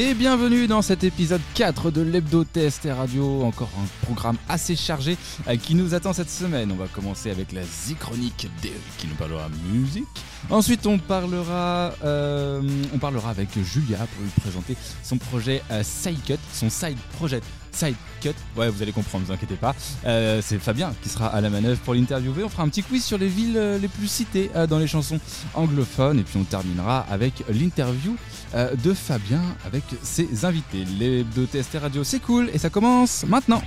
[0.00, 5.16] Et bienvenue dans cet épisode 4 de l'Hebdo Test Radio, encore un programme assez chargé
[5.48, 6.70] euh, qui nous attend cette semaine.
[6.70, 8.46] On va commencer avec la Z-Chronique
[8.96, 10.04] qui nous parlera musique.
[10.50, 12.62] Ensuite, on parlera, euh,
[12.94, 17.44] on parlera avec Julia pour lui présenter son projet euh, Sidecut, son side project
[17.78, 18.30] Side Cut.
[18.56, 19.74] Ouais, vous allez comprendre, ne vous inquiétez pas.
[20.04, 22.42] Euh, c'est Fabien qui sera à la manœuvre pour l'interviewer.
[22.44, 24.88] On fera un petit quiz sur les villes euh, les plus citées euh, dans les
[24.88, 25.20] chansons
[25.54, 26.18] anglophones.
[26.18, 28.16] Et puis on terminera avec l'interview
[28.54, 30.84] de Fabien avec ses invités.
[30.98, 33.62] Les deux TST Radio, c'est cool et ça commence maintenant.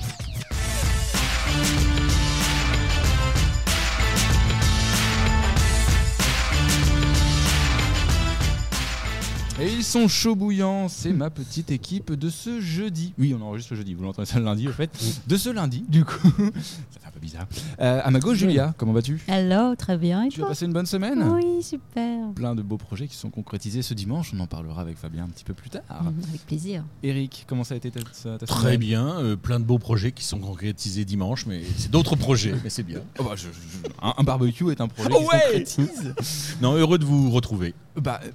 [9.61, 13.13] Et ils sont chauds bouillants, c'est ma petite équipe de ce jeudi.
[13.19, 14.89] Oui, on enregistre ce jeudi, vous l'entendez ça le lundi au fait.
[15.27, 16.15] De ce lundi, du coup.
[16.27, 17.45] ça fait un peu bizarre.
[17.79, 19.21] Euh, à ma gauche, Julia, comment vas-tu?
[19.27, 20.23] Hello, très bien.
[20.23, 21.21] Et Tu as toi passé une bonne semaine?
[21.31, 22.31] Oui, super.
[22.33, 25.29] Plein de beaux projets qui sont concrétisés ce dimanche, on en parlera avec Fabien un
[25.29, 25.83] petit peu plus tard.
[25.89, 26.83] Mhm, Avec plaisir.
[27.03, 30.11] Eric, comment ça a été ta, ta- Très semaine bien, euh, plein de beaux projets
[30.11, 33.01] qui sont concrétisés dimanche, mais c'est d'autres projets, mais c'est bien.
[33.19, 35.41] Oh bah, je- je- un, un barbecue est un projet Oh qui se ouais
[35.83, 36.13] concrétise.
[36.61, 38.29] Non, heureux de vous retrouver, Bah, euh,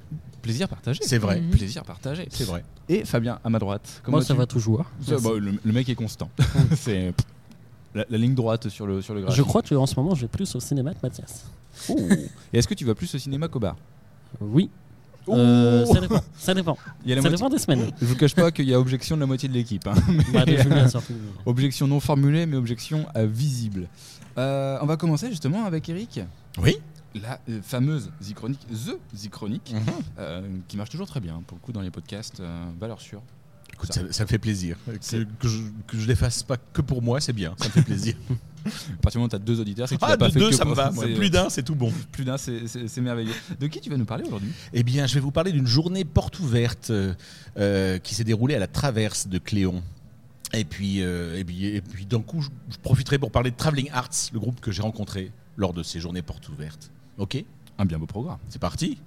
[0.47, 1.01] plaisir partagé.
[1.05, 1.51] c'est vrai, Mhm.
[1.51, 2.27] Plaisir partagé.
[2.31, 2.65] c'est vrai.
[2.89, 4.85] Et Fabien, à ma droite, comment Moi, ça va toujours.
[5.03, 6.31] Ça, bah, le, le mec est constant.
[6.77, 7.13] c'est
[7.95, 9.37] la, la ligne droite sur le, sur le graphique.
[9.37, 11.45] Je crois qu'en ce moment, je vais plus au cinéma que Mathias.
[11.89, 11.97] Oh.
[12.53, 13.77] Et est-ce que tu vas plus au cinéma qu'au bar
[14.41, 14.71] Oui.
[15.29, 16.21] Euh, ça dépend.
[16.39, 16.79] Ça dépend.
[17.05, 17.91] Il y a la Ça moitié- dépend des semaines.
[18.01, 19.85] Je vous cache pas qu'il y a objection de la moitié de l'équipe.
[19.89, 19.95] hein.
[20.33, 20.45] Bah,
[20.89, 21.15] surtout.
[21.45, 23.89] Objection non formulée, mais objection euh, visible.
[24.39, 26.21] Euh, on va commencer justement avec Eric?
[26.59, 26.77] Oui
[27.23, 29.81] La euh, fameuse Zichronique, The Zichronique, Mhm.
[30.19, 33.23] euh, qui marche toujours très bien pour le coup dans les podcasts, euh, valeur sûre.
[33.73, 34.23] Écoute, Ça.
[34.25, 34.79] me fait plaisir.
[34.87, 37.83] Que, je, que je les fasse pas que pour moi, c'est bien, ça me fait
[37.83, 38.15] plaisir.
[38.67, 38.69] À
[39.01, 40.51] partir du moment où tu as deux auditeurs, c'est que tu ah, pas fait deux,
[40.51, 40.91] que ça me va.
[40.91, 41.93] Plus d'un, c'est tout bon.
[42.11, 43.33] Plus d'un, c'est- merveilleux.
[43.61, 44.51] De qui tu vas nous parler aujourd'hui?
[44.73, 47.15] Eh bien, je vais vous parler d'une journée porte ouverte euh,
[47.59, 49.85] euh, qui s'est déroulée à la Traverse de Cléon.
[50.53, 53.57] Et puis, euh, et puis, et puis d'un coup, je, je profiterai pour parler de
[53.57, 56.91] Traveling Arts, le groupe que j'ai rencontré lors de ces journées portes ouvertes.
[57.19, 57.43] Ok
[57.79, 58.39] Un bien beau programme.
[58.49, 58.99] C'est parti.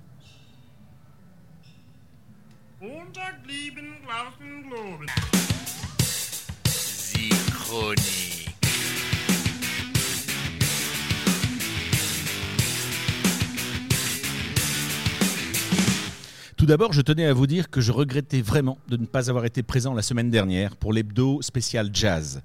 [16.57, 19.45] Tout d'abord, je tenais à vous dire que je regrettais vraiment de ne pas avoir
[19.45, 22.41] été présent la semaine dernière pour l'hebdo spécial jazz.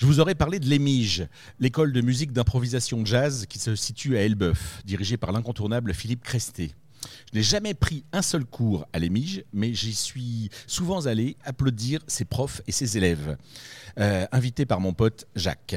[0.00, 1.26] Je vous aurais parlé de l'EMIGE,
[1.58, 6.72] l'école de musique d'improvisation jazz qui se situe à Elbeuf, dirigée par l'incontournable Philippe Cresté.
[7.32, 12.00] Je n'ai jamais pris un seul cours à l'EMIGE, mais j'y suis souvent allé applaudir
[12.08, 13.36] ses profs et ses élèves,
[14.00, 15.76] euh, invité par mon pote Jacques.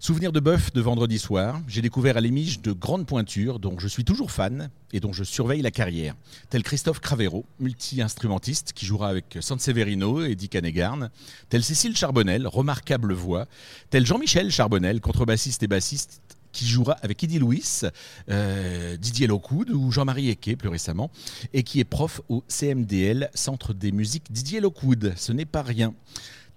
[0.00, 3.88] Souvenir de bœuf de vendredi soir, j'ai découvert à l'Émige de grandes pointures dont je
[3.88, 6.14] suis toujours fan et dont je surveille la carrière,
[6.48, 11.10] tel Christophe Cravero, multi-instrumentiste qui jouera avec Sanseverino et Dick Hanegarn,
[11.50, 13.46] tel Cécile Charbonnel, remarquable voix,
[13.90, 17.62] tel Jean-Michel Charbonnel, contrebassiste et bassiste qui jouera avec Eddie Louis,
[18.30, 21.10] euh, Didier Lockwood ou Jean-Marie Eke plus récemment,
[21.52, 25.12] et qui est prof au CMDL, Centre des musiques Didier Lockwood.
[25.16, 25.92] Ce n'est pas rien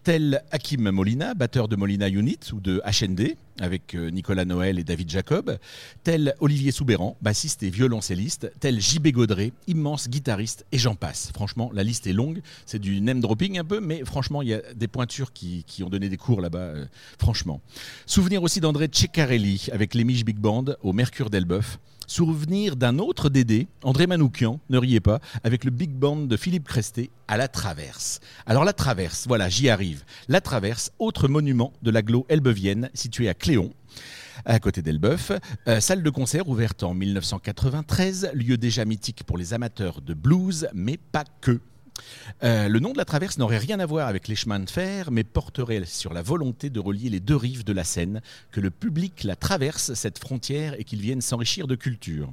[0.03, 4.83] tel Hakim Molina, batteur de Molina Unit ou de HND, avec euh, Nicolas Noël et
[4.83, 5.57] David Jacob,
[6.03, 11.31] tel Olivier Soubéran, bassiste et violoncelliste, tel JB Gaudré, immense guitariste, et j'en passe.
[11.33, 14.53] Franchement, la liste est longue, c'est du name dropping un peu, mais franchement, il y
[14.53, 16.85] a des pointures qui, ont donné des cours là-bas, euh,
[17.19, 17.61] franchement.
[18.05, 21.77] Souvenir aussi d'André Ceccarelli, avec les Big Band au Mercure d'Elbeuf.
[22.09, 26.67] Souvenir d'un autre Dédé, André Manoukian, ne riez pas, avec le big band de Philippe
[26.67, 28.19] Cresté à La Traverse.
[28.47, 30.03] Alors La Traverse, voilà, j'y arrive.
[30.27, 33.71] La Traverse, autre monument de l'agglo elbevienne situé à Cléon
[34.43, 35.31] à côté d'Elbeuf.
[35.67, 40.67] Euh, salle de concert ouverte en 1993, lieu déjà mythique pour les amateurs de blues,
[40.73, 41.59] mais pas que.
[42.43, 45.11] Euh, le nom de la traverse n'aurait rien à voir avec les chemins de fer,
[45.11, 48.21] mais porterait sur la volonté de relier les deux rives de la Seine,
[48.51, 52.31] que le public la traverse, cette frontière, et qu'il vienne s'enrichir de culture.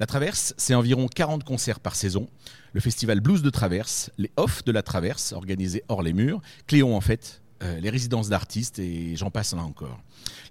[0.00, 2.28] La traverse, c'est environ 40 concerts par saison.
[2.72, 6.96] Le festival Blues de Traverse, les off de la traverse, organisés hors les murs, Cléon
[6.96, 10.00] en fait, euh, les résidences d'artistes, et j'en passe là encore.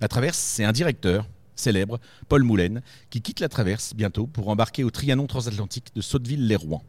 [0.01, 4.83] La traverse, c'est un directeur célèbre, Paul Moulin, qui quitte la traverse bientôt pour embarquer
[4.83, 6.83] au Trianon transatlantique de Sotteville-les-Rouen.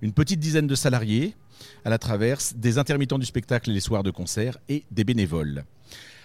[0.00, 1.34] Une petite dizaine de salariés
[1.84, 5.64] à la traverse, des intermittents du spectacle les soirs de concert et des bénévoles.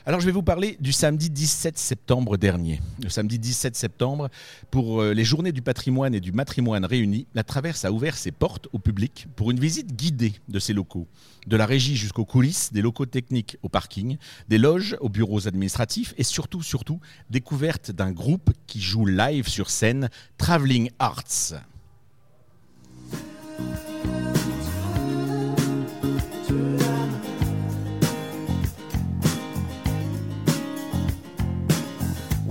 [0.08, 2.80] Alors je vais vous parler du samedi 17 septembre dernier.
[3.04, 4.30] Le samedi 17 septembre,
[4.72, 8.32] pour euh, les journées du patrimoine et du matrimoine réunis, la Traverse a ouvert ses
[8.32, 11.10] portes au public pour une visite guidée de ses locaux.
[11.46, 14.16] De la régie jusqu'aux coulisses, des locaux techniques au parking,
[14.48, 19.70] des loges aux bureaux administratifs et surtout, surtout, découverte d'un groupe qui joue live sur
[19.70, 21.56] scène, Traveling Arts.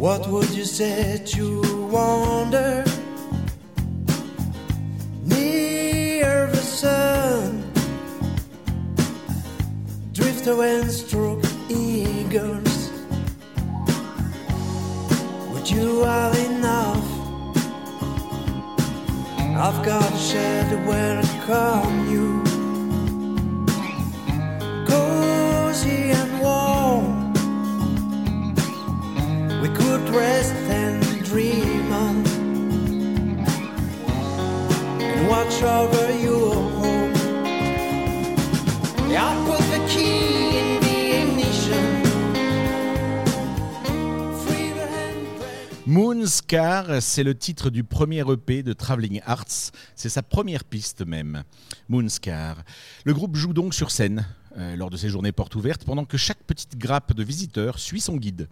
[0.06, 2.84] What would you say to wander
[5.24, 7.64] near the sun?
[10.12, 12.90] Drift away and stroke eagles.
[15.52, 16.85] Would you have enough?
[19.58, 22.42] I've got a shed to welcome you.
[24.86, 27.32] Cozy and warm.
[29.62, 32.26] We could rest and dream on
[35.00, 37.14] and watch over your home.
[39.16, 39.45] I
[45.96, 49.72] Moonscar, c'est le titre du premier EP de Traveling Arts.
[49.94, 51.42] C'est sa première piste même.
[51.88, 52.56] Moonscar.
[53.06, 54.26] Le groupe joue donc sur scène
[54.58, 58.02] euh, lors de ces journées portes ouvertes pendant que chaque petite grappe de visiteurs suit
[58.02, 58.46] son guide.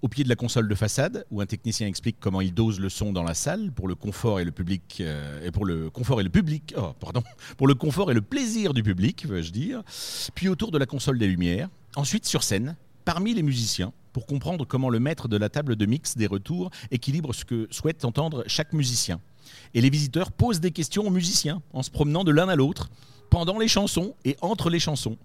[0.00, 2.88] Au pied de la console de façade, où un technicien explique comment il dose le
[2.88, 6.22] son dans la salle pour le confort et le public euh, et pour le confort
[6.22, 7.22] et le public, oh, pardon,
[7.58, 9.82] pour le confort et le plaisir du public, veux-je dire.
[10.34, 11.68] Puis autour de la console des lumières.
[11.94, 15.84] Ensuite sur scène, parmi les musiciens, pour comprendre comment le maître de la table de
[15.84, 19.20] mix des retours équilibre ce que souhaite entendre chaque musicien.
[19.74, 22.88] Et les visiteurs posent des questions aux musiciens en se promenant de l'un à l'autre,
[23.28, 25.18] pendant les chansons et entre les chansons.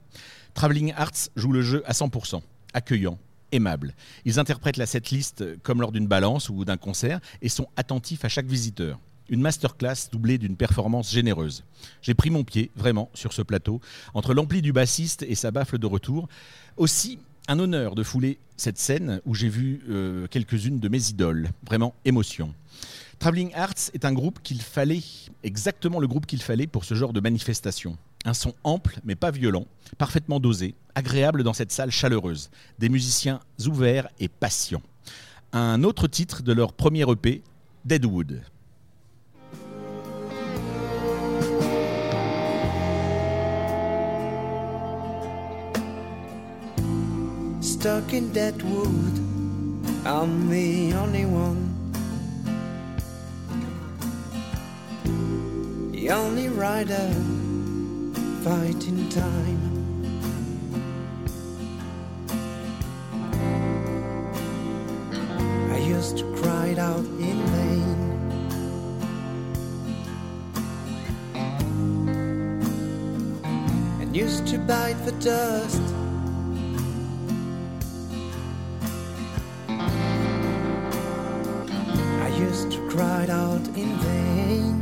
[0.56, 2.42] Traveling Arts joue le jeu à 100%,
[2.74, 3.18] accueillant,
[3.54, 3.96] aimable.
[4.26, 8.28] Ils interprètent la setlist comme lors d'une balance ou d'un concert et sont attentifs à
[8.28, 9.00] chaque visiteur.
[9.30, 11.64] Une masterclass doublée d'une performance généreuse.
[12.02, 13.80] J'ai pris mon pied, vraiment, sur ce plateau,
[14.14, 16.28] entre l'ampli du bassiste et sa baffle de retour.
[16.76, 21.50] Aussi, un honneur de fouler cette scène où j'ai vu euh, quelques-unes de mes idoles.
[21.66, 22.54] Vraiment, émotion.
[23.20, 25.02] Traveling Arts est un groupe qu'il fallait,
[25.44, 27.98] exactement le groupe qu'il fallait pour ce genre de manifestation.
[28.26, 29.66] Un son ample mais pas violent,
[29.98, 32.50] parfaitement dosé, agréable dans cette salle chaleureuse.
[32.80, 34.82] Des musiciens ouverts et patients.
[35.54, 37.44] Un autre titre de leur premier EP,
[37.86, 38.42] Deadwood.
[47.81, 49.16] Stuck in that wood.
[50.06, 51.62] I'm the only one.
[55.92, 57.10] The only rider
[58.44, 59.62] fighting time.
[65.74, 68.00] I used to cry out in vain.
[74.01, 75.91] And used to bite the dust.
[83.00, 84.82] It out in vain.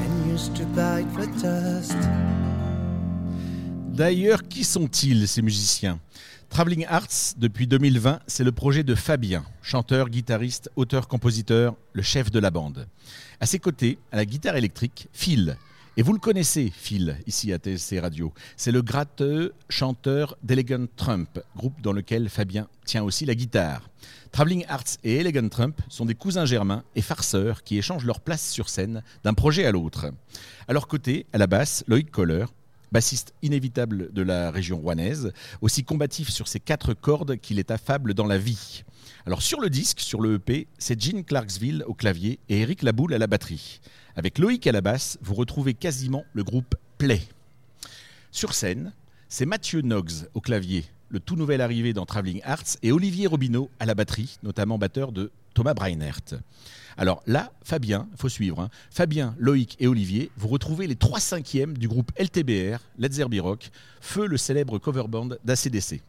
[0.00, 1.96] And used to bite the dust.
[3.88, 5.98] D'ailleurs, qui sont-ils ces musiciens?
[6.50, 12.38] Traveling Arts, depuis 2020, c'est le projet de Fabien, chanteur, guitariste, auteur-compositeur, le chef de
[12.38, 12.86] la bande.
[13.40, 15.56] À ses côtés, à la guitare électrique, Phil.
[15.98, 18.30] Et vous le connaissez, Phil, ici à TSC Radio.
[18.58, 23.88] C'est le gratteux chanteur d'Elegant Trump, groupe dans lequel Fabien tient aussi la guitare.
[24.30, 28.46] Traveling Arts et Elegant Trump sont des cousins germains et farceurs qui échangent leur place
[28.46, 30.12] sur scène d'un projet à l'autre.
[30.68, 32.44] À leur côté, à la basse, Loïc Kohler,
[32.92, 38.12] bassiste inévitable de la région rouennaise, aussi combatif sur ses quatre cordes qu'il est affable
[38.12, 38.84] dans la vie.
[39.24, 43.14] Alors sur le disque, sur le EP, c'est Gene Clarksville au clavier et Eric Laboule
[43.14, 43.80] à la batterie.
[44.16, 47.20] Avec Loïc à la basse, vous retrouvez quasiment le groupe Play.
[48.30, 48.94] Sur scène,
[49.28, 53.70] c'est Mathieu Noggs au clavier, le tout nouvel arrivé dans Traveling Arts, et Olivier Robineau
[53.78, 56.22] à la batterie, notamment batteur de Thomas Breinert.
[56.96, 58.58] Alors là, Fabien, faut suivre.
[58.60, 58.70] hein.
[58.90, 63.70] Fabien, Loïc et Olivier, vous retrouvez les 3 cinquièmes du groupe LTBR, Let's Zerby Rock,
[64.00, 66.00] feu le célèbre cover band d'ACDC.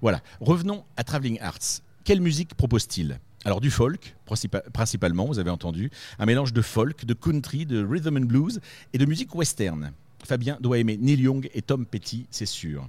[0.00, 1.82] Voilà, revenons à Traveling Arts.
[2.04, 3.20] Quelle musique propose-t-il?
[3.44, 7.84] Alors du folk, principa- principalement, vous avez entendu, un mélange de folk, de country, de
[7.84, 8.60] rhythm and blues
[8.92, 9.92] et de musique western.
[10.24, 12.88] Fabien doit aimer Neil Young et Tom Petty, c'est sûr.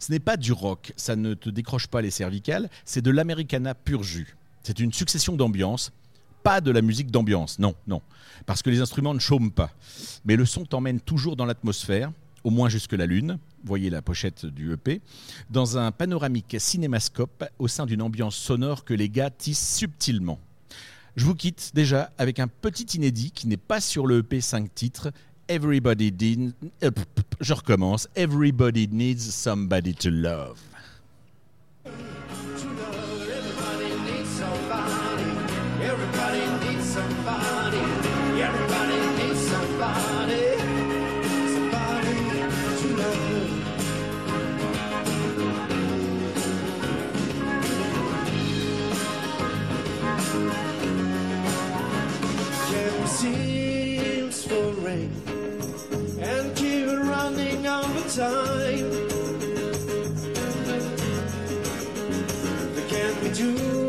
[0.00, 3.74] Ce n'est pas du rock, ça ne te décroche pas les cervicales, c'est de l'americana
[3.74, 4.36] pur jus.
[4.64, 5.92] C'est une succession d'ambiances,
[6.42, 8.02] pas de la musique d'ambiance, non, non,
[8.46, 9.70] parce que les instruments ne chôment pas.
[10.24, 12.10] Mais le son t'emmène toujours dans l'atmosphère,
[12.44, 15.00] au moins jusque la lune, voyez la pochette du EP,
[15.50, 20.38] dans un panoramique cinémascope au sein d'une ambiance sonore que les gars tissent subtilement.
[21.16, 24.74] Je vous quitte déjà avec un petit inédit qui n'est pas sur le EP 5
[24.74, 25.12] titres.
[25.48, 26.54] Everybody did...
[26.82, 26.90] euh,
[27.40, 28.08] je recommence.
[28.16, 30.58] Everybody needs somebody to love.
[58.14, 59.08] Time.
[62.88, 63.81] Can we do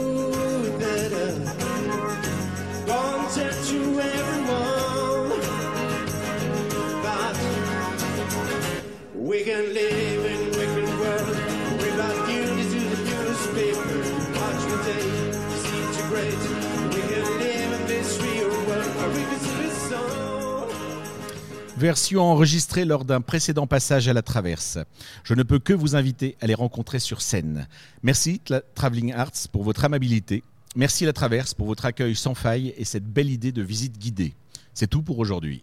[21.83, 24.77] Version enregistrée lors d'un précédent passage à la Traverse.
[25.25, 27.67] Je ne peux que vous inviter à les rencontrer sur scène.
[28.03, 30.45] Merci Tla- Traveling Arts pour votre amabilité.
[30.77, 34.33] Merci La Traverse pour votre accueil sans faille et cette belle idée de visite guidée.
[34.73, 35.61] C'est tout pour aujourd'hui.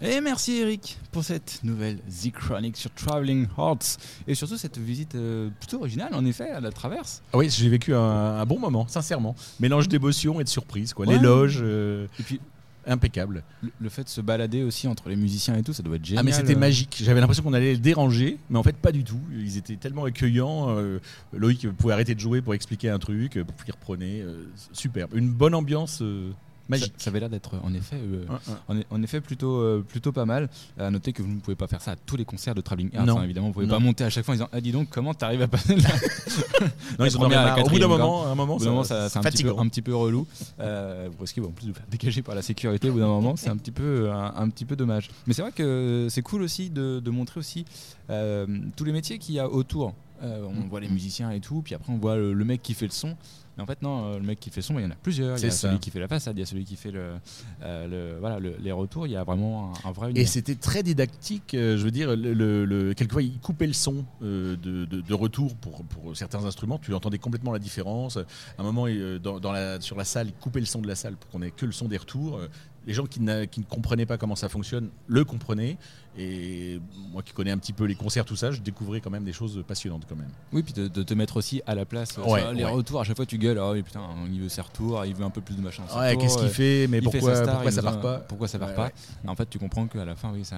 [0.00, 3.96] Et merci Eric pour cette nouvelle The Chronic sur Traveling Hearts
[4.28, 7.20] et surtout cette visite euh, plutôt originale en effet à la traverse.
[7.32, 9.34] Ah oui, j'ai vécu un, un bon moment, sincèrement.
[9.58, 10.94] Mélange d'émotion et de surprise.
[10.94, 11.04] Quoi.
[11.06, 11.16] Ouais.
[11.16, 12.40] L'éloge, euh, Et puis
[12.86, 13.42] impeccable.
[13.60, 16.04] le, le fait de se balader aussi entre les musiciens et tout, ça doit être
[16.04, 16.20] génial.
[16.20, 16.58] Ah mais c'était euh.
[16.58, 17.02] magique.
[17.02, 19.18] J'avais l'impression qu'on allait les déranger, mais en fait pas du tout.
[19.32, 20.76] Ils étaient tellement accueillants.
[20.78, 21.00] euh,
[21.32, 24.20] Loïc pouvait arrêter de jouer pour expliquer un truc, puis il reprenait.
[24.22, 25.10] euh, superbe.
[25.16, 26.30] Une bonne ambiance euh,
[26.68, 26.94] magique.
[26.98, 28.58] ça avait l'air d'être en effet euh, Hein, hein.
[28.68, 30.48] En, e- en effet, plutôt, euh, plutôt pas mal.
[30.78, 32.90] À noter que vous ne pouvez pas faire ça à tous les concerts de Traveling
[32.96, 33.08] Arts.
[33.18, 33.74] Hein, évidemment, vous pouvez Non.
[33.74, 35.88] pas monter à chaque fois en disant Ah, dis donc, comment t'arrives à passer là?
[36.98, 37.66] Non, ils première, avaient la marre.
[37.66, 39.68] Au bout d'un moment, à un moment, moment, ça- ça- c'est un, petit peu, un
[39.68, 40.26] petit peu relou.
[40.60, 43.06] Euh, vous risquez en plus de vous faire dégager par la sécurité au bout d'un
[43.06, 43.36] moment.
[43.36, 45.10] C'est un, petit peu, un, un petit peu dommage.
[45.26, 47.64] Mais c'est vrai que c'est cool aussi de, de montrer aussi
[48.10, 48.46] euh,
[48.76, 49.94] tous les métiers qu'il y a autour.
[50.22, 52.74] Euh, on voit les musiciens et tout, puis après on voit le, le mec qui
[52.74, 53.16] fait le son.
[53.56, 54.94] Mais en fait, non, euh, le mec qui fait le son, il y en a
[54.96, 55.36] plusieurs.
[55.38, 55.68] Il y a ça.
[55.68, 57.14] celui qui fait la façade, il y a celui qui fait le,
[57.62, 59.06] euh, le- voilà, le- les retours.
[59.06, 62.14] Il y a vraiment un, un vrai Et c'était très didactique, euh, je veux dire,
[62.16, 66.94] le, quelquefois il coupait le son de, de- de retour pour, pour certains instruments, tu
[66.94, 68.16] entendais complètement la différence.
[68.16, 68.22] À
[68.58, 68.86] un moment,
[69.22, 71.42] dans, dans la, sur la salle, il coupait le son de la salle pour qu'on
[71.42, 72.40] ait que le son des retours.
[72.88, 75.76] Les gens qui, ne comprenaient pas comment ça fonctionne le comprenaient.
[76.18, 76.80] Et
[77.12, 79.32] moi qui connais un petit peu les concerts, tout ça, je découvrais quand même des
[79.32, 80.30] choses passionnantes quand même.
[80.52, 82.16] Oui, puis de, de te mettre aussi à la place.
[82.16, 82.70] Ouais, les ouais.
[82.70, 84.00] retours, à chaque fois tu gueules, oui, putain,
[84.32, 85.84] il veut ses retours, il veut un peu plus de machin.
[85.96, 88.58] Ouais, qu'est-ce qu'il fait Mais fait pourquoi, sa star, pourquoi ça part pas Pourquoi ça
[88.58, 88.90] part pas
[89.26, 90.56] En fait, tu comprends qu'à la fin, oui, c'est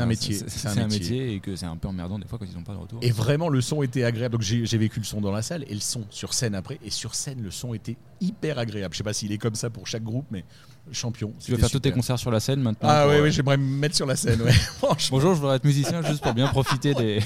[0.00, 1.34] un, métier, C'est un un, métier.
[1.34, 3.00] et que c'est un peu emmerdant des fois quand ils n'ont pas de retour.
[3.02, 4.34] Et vraiment, le son était agréable.
[4.34, 6.78] Donc j'ai j'ai vécu le son dans la salle et le son sur scène après.
[6.84, 8.94] Et sur scène, le son était hyper agréable.
[8.94, 10.44] Je sais pas s'il est comme ça pour chaque groupe, mais
[10.92, 11.28] champion.
[11.28, 13.32] tu veux c'était faire tous tes concerts sur la scène maintenant Ah oui, euh, oui,
[13.32, 14.40] j'aimerais me mettre sur la scène.
[14.42, 14.52] ouais.
[15.10, 17.20] Bonjour, je voudrais être musicien juste pour bien profiter des.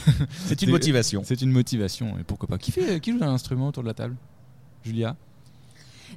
[0.46, 1.22] c'est une des- motivation.
[1.24, 2.58] C'est une motivation et pourquoi pas.
[2.58, 4.16] Qui fait, qui joue un instrument autour de la table?
[4.84, 5.16] Julia?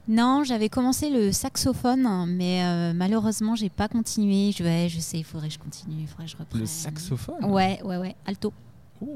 [0.08, 4.51] Non, j'avais commencé le saxophone, mais euh, malheureusement, j'ai pas continué.
[4.51, 6.62] Je, ouais, je sais, il faudrait que je continue, il faudrait que je reprenne.
[6.62, 7.44] Le saxophone?
[7.46, 8.54] Ouais, ouais, ouais, alto.
[9.01, 9.08] Oh,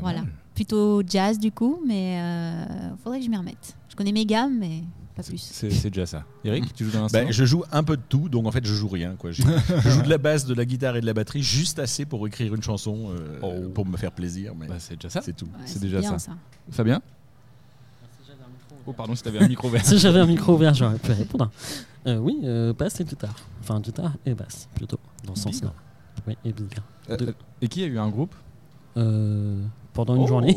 [0.00, 0.22] Voilà.
[0.22, 0.30] mal.
[0.54, 2.64] Plutôt jazz du coup, mais euh,
[3.02, 3.74] faudrait que je m'y remette.
[3.88, 4.82] Je connais mes gammes, mais
[5.14, 5.38] pas plus.
[5.38, 6.24] C'est c'est déjà ça.
[6.44, 8.64] Eric, tu joues d'un instrument Ben, je joue un peu de tout, donc en fait
[8.66, 9.14] je joue rien.
[9.16, 9.30] Quoi.
[9.32, 12.04] Je, je joue de la basse, de la guitare et de la batterie, juste assez
[12.04, 13.68] pour écrire une chanson, euh, Oh.
[13.74, 15.20] pour me faire plaisir, mais Bah, c'est déjà ça.
[15.22, 15.46] c'est tout.
[15.46, 16.32] Ouais, c'est déjà bien, ça.
[16.70, 17.00] Fabien
[18.86, 19.82] Oh pardon, si t'avais un micro vert.
[19.84, 21.50] Si j'avais un micro ouvert, j'aurais pu répondre.
[22.06, 23.36] Euh, oui, euh, basse et guitare.
[23.60, 25.72] Enfin, guitare et basse, plutôt, dans ce sens-là.
[26.26, 26.82] Oui, et bigre.
[27.10, 28.34] Euh, euh, et qui a eu un groupe?
[28.96, 30.26] Euh, pendant une Oh.
[30.26, 30.56] journée.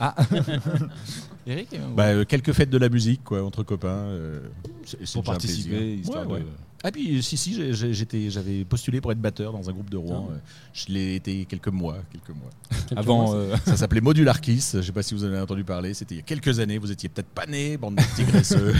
[0.00, 0.14] Ah
[1.46, 3.88] Eric a eu un groupe Bah, euh, quelques fêtes de la musique, quoi, entre copains.
[3.88, 4.40] euh,
[4.84, 5.98] c'est- c'est pour participer, plaisir.
[6.00, 6.40] histoire Ouais, ouais.
[6.40, 6.46] de.
[6.86, 7.54] Ah puis si si
[7.94, 10.28] j'étais j'avais postulé pour être batteur dans un groupe de Rouen.
[10.30, 10.34] Ah.
[10.34, 10.38] euh,
[10.74, 12.50] Je l'ai été quelques mois, quelques mois.
[12.86, 13.26] Quelques Avant.
[13.26, 14.76] mois, euh, Ça s'appelait Modular Kiss.
[14.76, 15.94] Je sais pas si vous en avez entendu parler.
[15.94, 16.76] C'était il y a quelques années.
[16.76, 18.74] Vous étiez peut-être pas nés, bande de petits graisseux.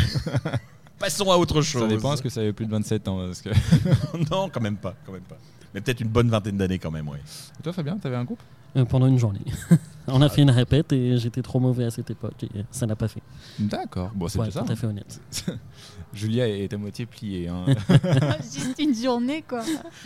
[0.99, 1.83] Passons à autre chose.
[1.83, 3.49] ça dépend, est-ce que ça avait plus de 27 ans parce que...
[4.31, 5.39] non, quand même pas, quand même pas.
[5.75, 7.19] Mais peut-être une bonne vingtaine d'années quand même, ouais.
[7.59, 8.39] Et Toi, Fabien, t'avais un groupe?
[8.41, 9.41] Euh, pendant une journée.
[10.07, 12.95] On a fait une répète et j'étais trop mauvais à cette époque et ça n'a
[12.95, 13.23] pas fait.
[13.59, 14.11] D'accord.
[14.15, 14.65] Bon, c'est Ouais, tout ça.
[14.69, 15.19] à fait honnête.
[16.13, 17.49] Julia est à moitié pliée.
[17.49, 17.65] hein.
[18.43, 19.63] Juste une journée, quoi.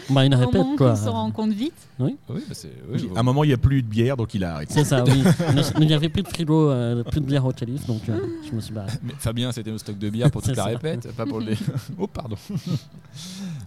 [0.08, 0.90] Bah, une répète, moment quoi.
[0.90, 1.74] qu'on se rend compte vite.
[1.98, 2.42] oui, bah oui,
[2.96, 3.16] Puis, bon.
[3.16, 4.72] À un moment, il n'y a plus de bière, donc il a arrêté.
[4.72, 5.22] C'est ça, oui.
[5.80, 8.54] Il n'y avait plus de frigo, euh, plus de bière au calife, donc euh, je
[8.54, 8.92] me suis barré.
[9.02, 10.68] Mais Fabien, c'était au stock de bière pour toute la ça.
[10.68, 11.54] répète, pas pour le.
[11.98, 12.36] oh, pardon.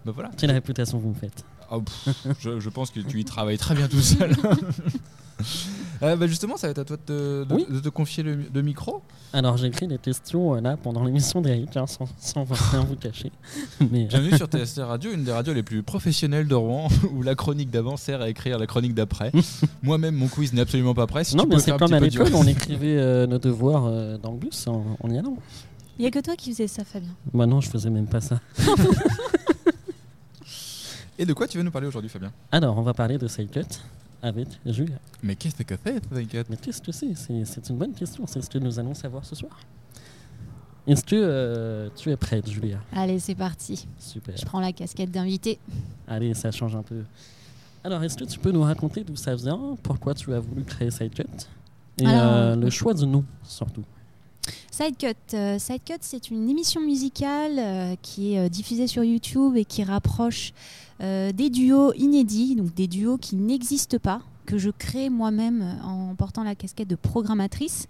[0.05, 0.31] Bah voilà.
[0.37, 3.75] Quelle réputation vous me faites Oh, pff, je, je pense que tu y travailles très
[3.75, 4.31] bien tout seul.
[6.03, 7.65] Euh, bah justement, ça va être à toi de te, de- Oui.
[7.69, 9.01] de te confier le, le micro.
[9.33, 12.95] Alors j'ai écrit des questions euh, là pendant l'émission d'Eric, hein, sans, sans rien vous
[12.95, 13.31] cacher.
[13.91, 17.21] Mais, euh, Bienvenue sur TST Radio, une des radios les plus professionnelles de Rouen, où
[17.23, 19.31] la chronique d'avant sert à écrire la chronique d'après.
[19.83, 21.23] Moi-même, mon quiz n'est absolument pas prêt.
[21.23, 24.31] Si non, tu mais c'est comme à l'école, on écrivait euh, nos devoirs euh, dans
[24.31, 25.37] le bus en, en y allant.
[25.99, 27.09] Il y a que toi qui faisais ça, Fabien.
[27.33, 28.39] Moi non, je faisais même pas ça.
[31.21, 33.67] Et de quoi tu veux nous parler aujourd'hui, Fabien Alors, on va parler de Sidecut
[34.23, 34.95] avec Julia.
[35.21, 37.13] Mais qu'est-ce que c'est, Sidecut Mais qu'est-ce que c'est?
[37.13, 38.25] C'est c'est une bonne question.
[38.25, 39.51] C'est ce que nous allons savoir ce soir.
[40.87, 42.79] Est-ce que euh, tu es prête, Julia?
[42.91, 43.87] Allez, c'est parti.
[43.99, 44.35] Super.
[44.35, 45.59] Je prends la casquette d'invité.
[46.07, 47.03] Allez, ça change un peu.
[47.83, 50.89] Alors, est-ce que tu peux nous raconter d'où ça vient Pourquoi tu as voulu créer
[50.89, 51.25] Sidecut
[51.99, 53.83] Et Alors, euh, le choix du nom, surtout.
[54.71, 55.35] Sidecut.
[55.35, 60.90] Euh, Sidecut, c'est une émission musicale qui est diffusée sur YouTube et qui rapproche euh,
[61.01, 66.15] des duos inédits, donc des duos qui n'existent pas, que je crée moi-même euh, en
[66.15, 67.87] portant la casquette de programmatrice.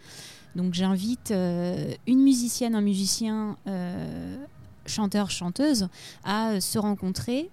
[0.56, 4.38] Donc j'invite euh, une musicienne, un musicien, euh,
[4.86, 5.88] chanteur, chanteuse
[6.24, 7.50] à euh, se rencontrer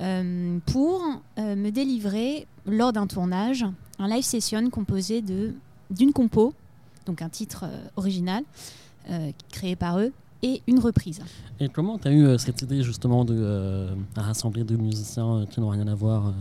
[0.00, 1.02] euh, pour
[1.38, 3.64] euh, me délivrer lors d'un tournage
[3.98, 6.54] un live session composé d'une compo,
[7.06, 8.44] donc un titre euh, original
[9.10, 11.20] euh, créé par eux et une reprise.
[11.60, 15.46] Et comment tu as eu euh, cette idée justement de euh, rassembler deux musiciens euh,
[15.46, 16.32] qui n'ont rien à voir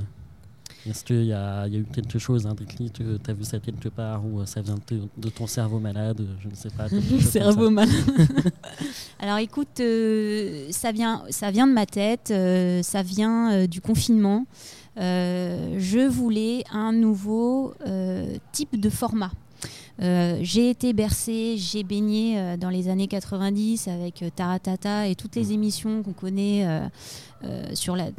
[0.85, 3.89] Est-ce qu'il y, y a eu quelque chose, un déclic, tu as vu ça quelque
[3.89, 6.87] part ou ça vient de, de ton cerveau malade Je ne sais pas.
[7.21, 7.71] Cerveau ça?
[7.71, 7.89] mal.
[9.19, 9.81] Alors écoute,
[10.71, 12.33] ça, vient, ça vient de ma tête,
[12.83, 14.45] ça vient du confinement.
[14.95, 17.73] Je voulais un nouveau
[18.51, 19.31] type de format.
[20.01, 25.15] Euh, j'ai été bercée, j'ai baigné euh, dans les années 90 avec euh, Taratata et
[25.15, 26.67] toutes les émissions qu'on connaît,
[27.73, 28.09] sur la,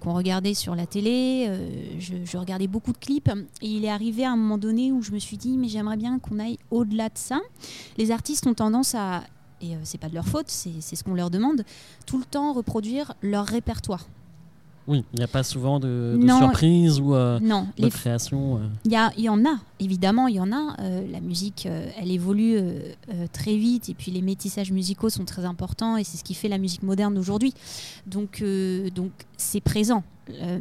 [0.00, 1.50] qu'on, regardait sur la télé.
[1.98, 3.30] Je, je regardais beaucoup de clips
[3.62, 5.96] et il est arrivé à un moment donné où je me suis dit mais j'aimerais
[5.96, 7.40] bien qu'on aille au-delà de ça.
[7.96, 9.22] Les artistes ont tendance à
[9.62, 11.64] et c'est pas de leur faute, c'est ce qu'on leur demande,
[12.04, 14.06] tout le temps reproduire leur répertoire.
[14.88, 18.58] Oui, il n'y a pas souvent de, de surprises ou euh, non, de les création.
[18.58, 18.60] euh.
[18.84, 20.76] Il y, en a, évidemment, il y en a.
[20.80, 21.66] Euh, la musique,
[21.98, 22.58] elle évolue
[23.32, 26.48] très vite et puis les métissages musicaux sont très importants et c'est ce qui fait
[26.48, 27.52] la musique moderne d'aujourd'hui.
[28.06, 28.42] Donc,
[28.94, 30.04] donc c'est présent.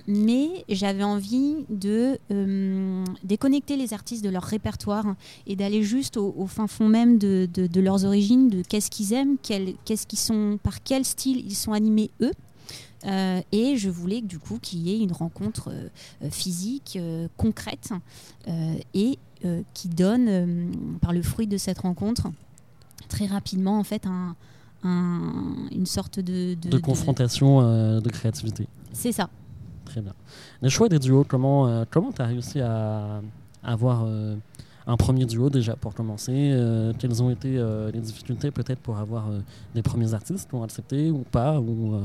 [0.07, 2.19] Mais j'avais envie de
[3.23, 5.15] déconnecter les artistes de leur répertoire
[5.47, 8.89] et d'aller juste au, au fin fond même de, de- de leurs origines, de qu'est-ce
[8.91, 12.31] qu'ils aiment, quel- qu'est-ce qu'ils sont, par quel style ils sont animés eux.
[13.05, 17.89] Euh, et je voulais du coup qu'il y ait une rencontre euh, physique, euh, concrète,
[18.93, 19.19] et
[19.75, 22.27] qui donne, par le fruit de cette rencontre,
[23.09, 24.35] très rapidement en fait un,
[24.83, 27.61] un- une sorte de, de, confrontation
[28.01, 28.67] de créativité.
[28.91, 29.29] C'est ça.
[29.85, 30.13] Très bien.
[30.63, 33.21] Le choix des duos, comment comment tu as réussi à,
[33.63, 34.07] à avoir
[34.87, 36.31] un premier duo déjà pour commencer?
[36.33, 39.41] Euh, Quelles ont été euh, les difficultés peut-être pour avoir euh,
[39.75, 41.95] des premiers artistes qui ont accepté ou pas ou,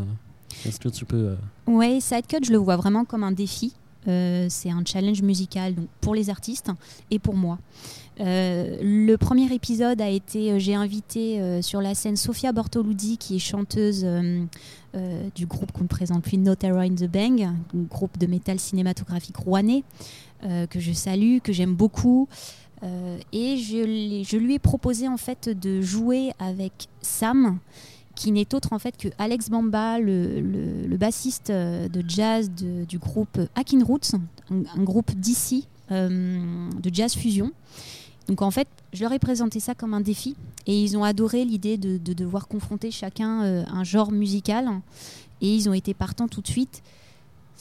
[0.66, 1.16] Est-ce que tu peux...
[1.16, 1.36] euh,
[1.66, 3.74] Ouais, Sidecut, je le vois vraiment comme un défi.
[4.08, 6.70] Euh, c'est un challenge musical pour les artistes
[7.10, 7.58] et pour moi.
[8.18, 13.40] Euh, le premier épisode a été, j'ai invité sur la scène Sofia Bortoluzzi, qui est
[13.40, 14.06] chanteuse
[15.34, 18.58] du groupe qu'on ne présente plus, No Terror in the Bang, un groupe de métal
[18.58, 19.84] cinématographique rouennais,
[20.42, 22.28] que je salue, que j'aime beaucoup.
[23.32, 27.58] Et je, je lui ai proposé en fait de jouer avec Sam,
[28.20, 32.98] qui n'est autre en fait que Alex Bamba, le, le- bassiste euh, de jazz du
[32.98, 34.12] groupe Akin Roots,
[34.50, 37.50] un, groupe d'ici de jazz fusion.
[38.28, 41.46] Donc en fait, je leur ai présenté ça comme un défi et ils ont adoré
[41.46, 44.68] l'idée de, de devoir confronter chacun euh, un genre musical
[45.40, 46.82] et ils ont été partants tout de suite.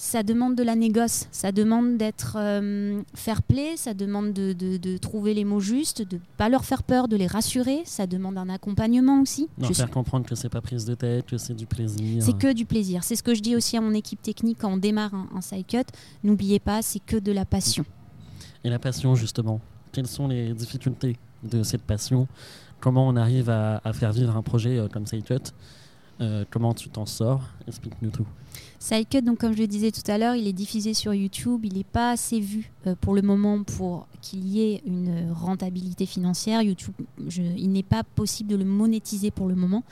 [0.01, 4.77] Ça demande de la négoce, ça demande d'être euh, fair play, ça demande de, de-
[4.77, 8.38] de trouver les mots justes, de pas leur faire peur, de les rassurer, ça demande
[8.38, 9.49] un accompagnement aussi.
[9.57, 12.23] leur faire suis- comprendre que c'est pas prise de tête, que c'est du plaisir.
[12.23, 13.03] c'est que du plaisir.
[13.03, 15.41] C'est ce que je dis aussi à mon équipe technique quand on démarre un, un
[15.41, 15.83] side cut.
[16.23, 17.83] N'oubliez pas, c'est que de la passion.
[18.63, 19.59] Et la passion, justement,
[19.91, 22.25] quelles sont les difficultés de cette passion?
[22.79, 25.51] Comment on arrive à, à faire vivre un projet euh, comme Sidecut
[26.21, 27.41] Euh, Comment tu t'en sors?
[27.67, 28.25] Explique-nous tout.
[28.79, 31.65] Sidecut, donc comme je le disais tout à l'heure, il est diffusé sur YouTube.
[31.65, 36.05] Il n'est pas assez vu euh, pour le moment pour qu'il y ait une rentabilité
[36.05, 36.61] financière.
[36.61, 36.93] YouTube,
[37.29, 39.83] il n'est pas possible de le monétiser pour le moment.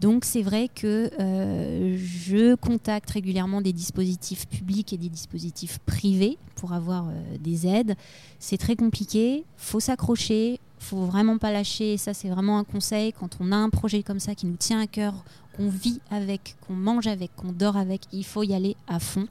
[0.00, 6.36] Donc c'est vrai que euh, je contacte régulièrement des dispositifs publics et des dispositifs privés
[6.56, 7.94] pour avoir euh, des aides.
[8.40, 11.96] C'est très compliqué, faut s'accrocher, faut vraiment pas lâcher.
[11.96, 14.80] Ça c'est vraiment un conseil quand on a un projet comme ça qui nous tient
[14.80, 15.24] à cœur,
[15.56, 19.26] qu'on vit avec, qu'on mange avec, qu'on dort avec, il faut y aller à fond.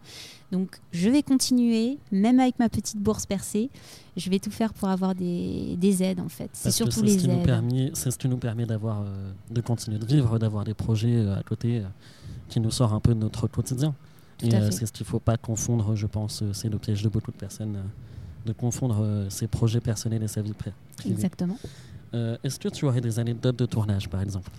[0.52, 3.70] Donc je vais continuer, même avec ma petite bourse percée,
[4.16, 6.50] je vais tout faire pour avoir des, des aides en fait.
[6.54, 7.46] C'est surtout ce les nous aides.
[7.46, 11.16] permet- C'est ce qui nous permet d'avoir, euh, de continuer de vivre, d'avoir des projets
[11.16, 11.84] euh, à côté euh,
[12.50, 13.96] qui nous sort un peu de notre quotidien.
[14.38, 16.44] Tout Et c'est ce qu'il ne faut pas confondre, je pense.
[16.54, 17.78] C'est le piège de beaucoup de personnes,
[18.46, 21.16] de confondre ses projets personnels et sa vie pri- privée.
[21.16, 21.58] Exactement.
[22.14, 24.52] Est-ce que tu aurais des anecdotes de tournage, par exemple?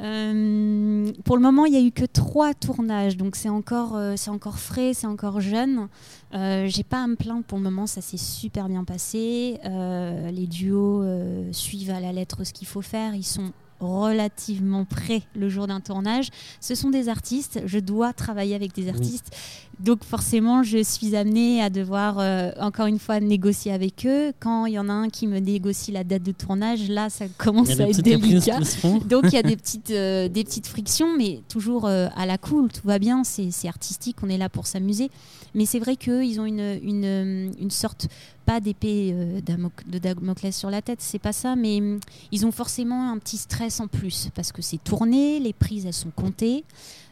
[0.00, 4.14] Euh, pour le moment, il n'y a eu que trois tournages, donc c'est encore, euh,
[4.16, 5.88] c'est encore frais, c'est encore jeune.
[6.34, 9.58] Euh, J'ai pas à me plaindre pour le moment, ça s'est super bien passé.
[9.64, 11.04] Euh, les duos
[11.52, 15.80] suivent à la lettre ce qu'il faut faire, ils sont relativement prêts le jour d'un
[15.80, 16.28] tournage.
[16.60, 19.34] Ce sont des artistes, je dois travailler avec des artistes,
[19.80, 24.32] donc forcément je suis amenée à devoir euh, encore une fois négocier avec eux.
[24.40, 27.26] Quand il y en a un qui me négocie la date de tournage, là ça
[27.38, 28.60] commence à être délicat.
[29.06, 32.38] Donc il y a des petites, euh, des petites frictions, mais toujours euh, à la
[32.38, 35.10] cool, tout va bien, c'est artistique, on est là pour s'amuser.
[35.54, 38.08] Mais c'est vrai qu'eux, ils ont une, une, une sorte,
[38.44, 42.00] pas d'épée de Damoclès sur la tête, c'est pas ça, mais hum,
[42.32, 45.92] ils ont forcément un petit stress en plus, parce que c'est tourné, les prises, elles
[45.92, 46.64] sont comptées,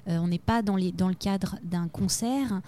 [0.06, 2.60] on n'est pas dans, les, dans le cadre d'un concert.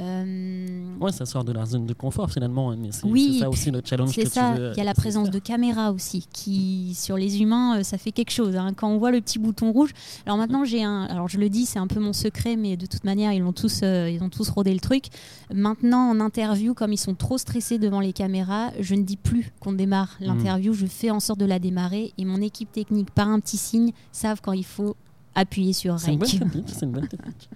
[0.00, 3.40] Euh, Ouais, ça sort de la zone de confort finalement, hein, mais c'est Oui, c'est
[3.44, 6.26] ça aussi le challenge C'est ça, il y a la essayer présence de caméra aussi,
[6.32, 8.56] qui sur les humains, euh, ça fait quelque chose.
[8.56, 8.72] hein.
[8.74, 9.90] Quand on voit le petit bouton rouge,
[10.26, 12.86] alors maintenant j'ai un, alors je le dis, c'est un peu mon secret, mais de
[12.86, 15.04] toute manière ils ont tous, euh, ils ont tous rodé le truc.
[15.52, 19.52] Maintenant en interview, comme ils sont trop stressés devant les caméras, je ne dis plus
[19.60, 20.24] qu'on démarre Mm.
[20.24, 23.56] l'interview, je fais en sorte de la démarrer et mon équipe technique par un petit
[23.58, 24.96] signe savent quand il faut
[25.34, 26.38] appuyer sur C'est une bonne rec.
[26.40, 26.68] technique.
[26.68, 27.48] C'est une bonne technique.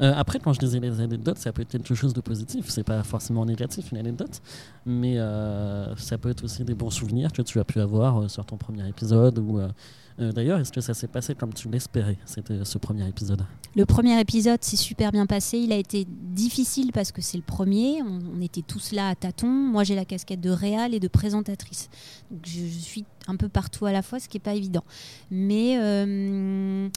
[0.00, 2.70] Euh, après, quand je disais les anecdotes, ça peut être quelque chose de positif.
[2.70, 4.40] C'est pas forcément négatif une anecdote,
[4.86, 8.28] mais euh, ça peut être aussi des bons souvenirs que tu as pu avoir euh,
[8.28, 9.38] sur ton premier épisode.
[9.38, 9.60] Ou
[10.18, 13.42] d'ailleurs, est-ce que ça s'est passé comme tu l'espérais C'était ce premier épisode?
[13.76, 15.58] Le premier épisode s'est super bien passé.
[15.58, 18.02] Il a été difficile parce que c'est le premier.
[18.02, 19.46] On, on était tous là à tâtons.
[19.48, 21.88] Moi, j'ai la casquette de réal et de présentatrice.
[22.30, 24.84] Donc, je, je suis un peu partout à la fois, ce qui n'est pas évident.
[25.30, 26.88] Mais euh,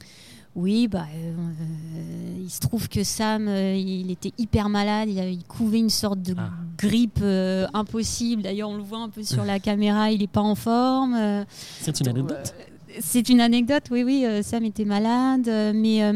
[0.56, 5.08] oui, bah, euh, euh, il se trouve que Sam, euh, il était hyper malade.
[5.08, 6.50] Il, couvait une sorte de Ah.
[6.78, 8.42] grippe euh, impossible.
[8.42, 10.12] D'ailleurs, on le voit un peu sur la caméra.
[10.12, 11.44] Il n'est pas en forme.
[11.80, 12.54] C'est une anecdote?
[13.00, 14.24] c'est une anecdote, oui, oui.
[14.44, 16.12] Sam était malade, mais,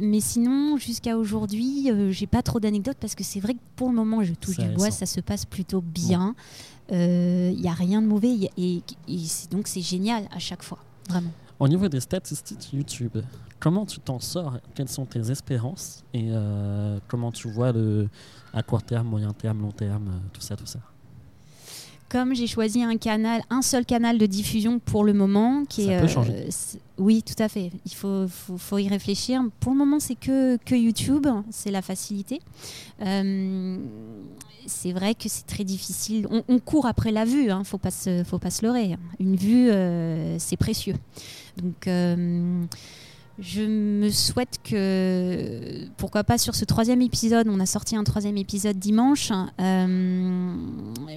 [0.00, 3.96] mais sinon, jusqu'à aujourd'hui, j'ai pas trop d'anecdotes parce que c'est vrai que pour le
[3.96, 6.34] moment, je touche du bois, ça se passe plutôt bien.
[6.90, 8.82] Il n'y a rien de mauvais et,
[9.50, 11.30] donc c'est génial à chaque fois, vraiment.
[11.58, 13.16] Au niveau des statistiques YouTube,
[13.58, 14.58] comment tu t'en sors?
[14.74, 16.04] Quelles sont tes espérances?
[16.12, 18.08] Et euh, comment tu vois le
[18.52, 20.80] à court terme, moyen terme, long terme, euh, tout ça, tout ça?
[22.08, 25.92] Comme j'ai choisi un canal, un seul canal de diffusion pour le moment, qui Ça
[25.92, 26.46] est, peut changer.
[26.50, 27.72] c'est- oui, tout à fait.
[27.84, 29.42] Il faut, faut, faut y réfléchir.
[29.60, 32.40] Pour le moment, c'est que, que YouTube, c'est la facilité.
[33.02, 33.76] Euh,
[34.66, 36.26] c'est vrai que c'est très difficile.
[36.30, 38.96] On, on court après la vue, hein, faut pas se, faut pas se leurrer.
[39.20, 40.94] Une vue, euh, c'est précieux.
[41.62, 42.62] Donc euh,
[43.38, 48.38] je me souhaite que, pourquoi pas sur ce troisième épisode, on a sorti un troisième
[48.38, 50.54] épisode dimanche, euh,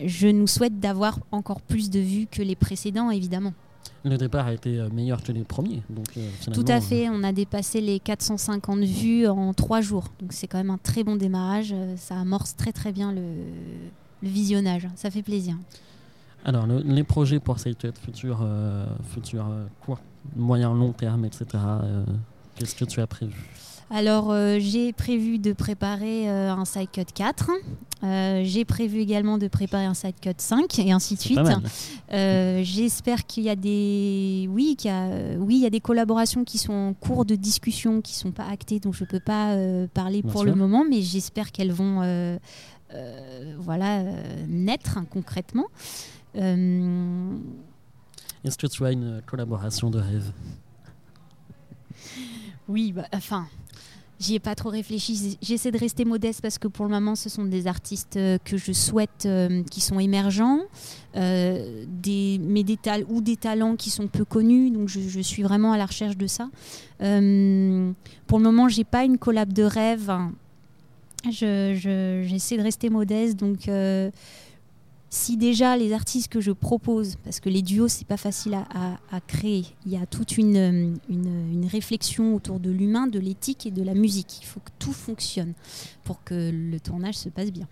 [0.05, 3.53] je nous souhaite d'avoir encore plus de vues que les précédents, évidemment.
[4.03, 5.81] Le départ a été euh, meilleur que les premiers.
[5.89, 10.33] Donc, euh, Tout à fait, on a dépassé les 450 vues en trois jours, donc
[10.33, 13.21] c'est quand même un très bon démarrage, ça amorce très très bien le,
[14.21, 15.55] le visionnage, ça fait plaisir.
[16.45, 19.99] Alors, le- les projets pour cette futur, euh, futur euh, court,
[20.35, 21.45] moyen, long terme, etc.
[21.55, 22.03] euh,
[22.55, 23.35] Qu'est-ce que tu as prévu?
[23.91, 27.49] Alors, euh, j'ai prévu de préparer euh, un side cut 4.
[28.03, 31.39] Euh, j'ai prévu également de préparer un side cut 5 et ainsi de suite.
[32.11, 35.07] J'espère qu'il y a des, oui, qu'il y a,
[35.39, 38.45] oui, il y a des collaborations qui sont en cours de discussion, qui sont pas
[38.45, 39.55] actées, donc je peux pas
[39.93, 40.49] parler Bien pour sûr.
[40.51, 42.37] le moment, mais j'espère qu'elles vont,
[43.57, 44.03] voilà,
[44.47, 45.65] naître hein, concrètement.
[46.35, 47.35] Euh,
[48.43, 50.31] Est-ce que tu as une collaboration de rêve
[52.67, 53.47] Oui, bah, enfin,
[54.19, 55.37] j'y ai pas trop réfléchi.
[55.41, 58.57] J'essaie de rester modeste parce que pour le moment, ce sont des artistes euh, que
[58.57, 60.59] je souhaite euh, qui sont émergents,
[61.15, 64.69] euh, des, mais des ou des talents qui sont peu connus.
[64.69, 66.49] Donc, je, je suis vraiment à la recherche de ça.
[67.01, 67.91] Euh,
[68.27, 70.11] pour le moment, j'ai pas une collab de rêve.
[71.25, 73.35] Je- je- J'essaie de rester modeste.
[73.37, 73.67] Donc,
[75.09, 79.21] si déjà les artistes que je propose, parce que les duos c'est pas facile à,
[79.27, 83.65] créer, il y a toute une, euh, une, une réflexion autour de l'humain, de l'éthique
[83.65, 84.39] et de la musique.
[84.41, 85.53] Il faut que tout fonctionne
[86.03, 87.67] pour que le tournage se passe bien.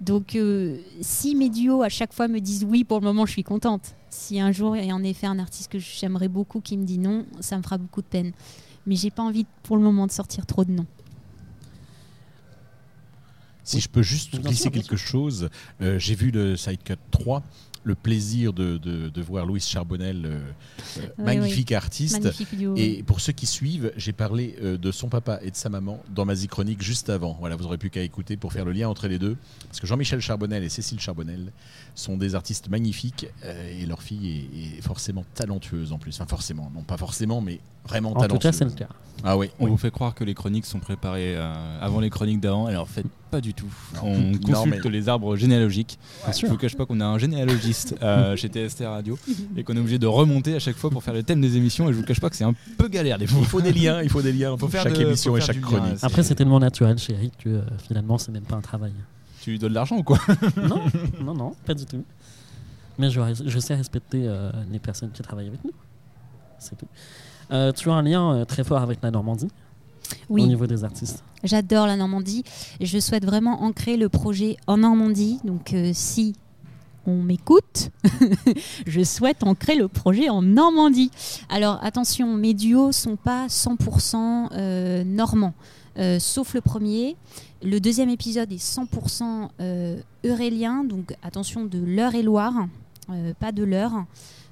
[0.00, 3.32] Donc euh, si mes duos à chaque fois me disent oui, pour le moment je
[3.32, 3.94] suis contente.
[4.10, 6.84] Si un jour il y a en effet un artiste que j'aimerais beaucoup qui me
[6.84, 8.32] dit non, ça me fera beaucoup de peine.
[8.86, 10.86] Mais j'ai pas envie pour le moment de sortir trop de noms.
[13.70, 13.82] Si Oui.
[13.82, 15.48] je peux juste glisser quelque chose,
[15.80, 17.44] euh, j'ai vu le Sidecut 3,
[17.84, 20.28] le plaisir de, de- de voir Louis Charbonnel, euh,
[20.98, 22.20] euh, Oui, magnifique artiste.
[22.20, 22.74] Magnifique duo.
[22.76, 26.02] Et pour ceux qui suivent, j'ai parlé euh, de son papa et de sa maman
[26.14, 27.36] dans ma chronique juste avant.
[27.38, 29.36] Voilà, vous aurez plus qu'à écouter pour faire le lien entre les deux.
[29.68, 31.52] Parce que Jean-Michel Charbonnel et Cécile Charbonnel
[31.94, 36.16] sont des artistes magnifiques euh, et leur fille est, est forcément talentueuse en plus.
[36.16, 38.42] Enfin, forcément, non pas forcément, mais vraiment En tout talentueuse.
[38.50, 38.88] cas, c'est le cas.
[39.24, 39.70] Ah oui, On oui.
[39.70, 42.86] vous fait croire que les chroniques sont préparées euh, avant les chroniques d'avant, alors en
[42.86, 43.66] fait pas du tout.
[43.96, 44.00] Non.
[44.04, 45.98] On Non, consulte mais- les arbres généalogiques.
[46.24, 49.18] Bien Je vous cache pas qu'on a un généalogiste euh, chez TST Radio
[49.56, 51.88] et qu'on est obligé de remonter à chaque fois pour faire le thème des émissions
[51.88, 53.38] et je vous cache pas que c'est un peu galère des fois.
[53.40, 55.40] Il faut des liens, il faut des liens Faut faire chaque de- émission faut et
[55.42, 55.98] chaque lien, chronique.
[56.02, 58.92] Après, c'est tellement naturel chez Eric que euh, finalement, c'est même pas un travail.
[59.42, 60.18] Tu lui donnes de l'argent ou quoi?
[60.56, 60.82] Non,
[61.22, 62.04] non, non, pas du tout.
[62.98, 65.72] Mais je, je sais respecter euh, les personnes qui travaillent avec nous.
[66.58, 66.86] C'est tout.
[67.52, 69.48] Euh, tu as un lien euh, très fort avec la Normandie
[70.28, 71.22] au niveau des artistes.
[71.44, 72.44] j'adore la Normandie.
[72.80, 75.38] Je souhaite vraiment ancrer le projet en Normandie.
[75.44, 76.34] Donc, euh, si
[77.06, 77.90] on m'écoute,
[78.86, 81.10] je souhaite ancrer le projet en Normandie.
[81.48, 85.54] Alors, attention, mes duos sont pas 100% euh, normands,
[85.98, 87.16] euh, sauf le premier.
[87.62, 92.66] Le deuxième épisode est 100% euh, eurélien, donc attention de l'Eure-et-Loire,
[93.10, 94.04] euh, pas de l'heure.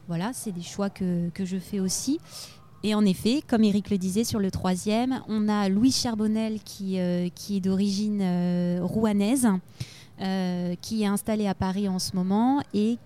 [0.09, 2.19] Voilà, c'est des choix que, que je fais aussi.
[2.85, 6.99] Et en effet, comme Eric le disait sur le troisième, on a Louis Charbonnel qui,
[7.01, 9.49] euh, qui est d'origine euh, rouanaise,
[10.21, 12.99] euh, qui est installé à Paris en ce moment et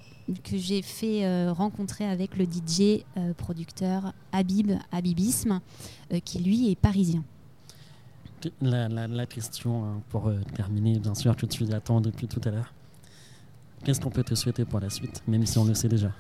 [0.45, 3.03] que j'ai fait euh, rencontrer avec le DJ
[3.39, 5.61] producteur Habib, Habibisme,
[6.25, 7.25] qui lui est parisien.
[8.61, 12.51] La, la- la question, hein, pour terminer, bien sûr, que tu attends depuis tout à
[12.51, 12.73] l'heure.
[13.85, 16.13] Qu'est-ce qu'on peut te souhaiter pour la suite, même si on le sait déjà?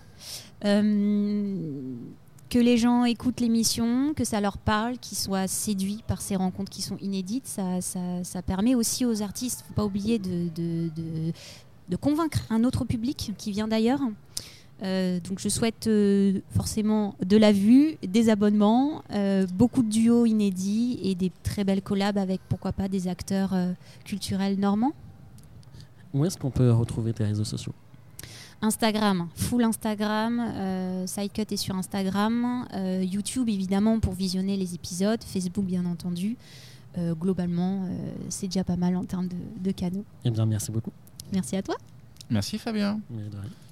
[0.64, 1.94] Euh,
[2.52, 6.70] que les gens écoutent l'émission, que ça leur parle, qu'ils soient séduits par ces rencontres
[6.70, 11.32] qui sont inédites, ça, permet aussi aux artistes, faut pas oublier de,
[11.98, 14.00] convaincre un autre public qui vient d'ailleurs.
[14.82, 20.26] Euh, donc je souhaite euh, forcément de la vue, des abonnements, euh, beaucoup de duos
[20.26, 23.56] inédits et des très belles collabs avec pourquoi pas des acteurs
[24.04, 24.92] culturels normands.
[26.12, 27.72] Où est-ce qu'on peut retrouver tes réseaux sociaux?
[28.62, 35.20] Instagram, full Instagram, euh, Sidecut est sur Instagram, euh, YouTube évidemment pour visionner les épisodes,
[35.24, 36.36] Facebook bien entendu.
[36.98, 40.04] Euh, globalement, euh, c'est déjà pas mal en termes de, de canaux.
[40.24, 40.92] Eh bien, merci beaucoup.
[41.32, 41.76] Merci à toi.
[42.30, 43.00] Merci Fabien.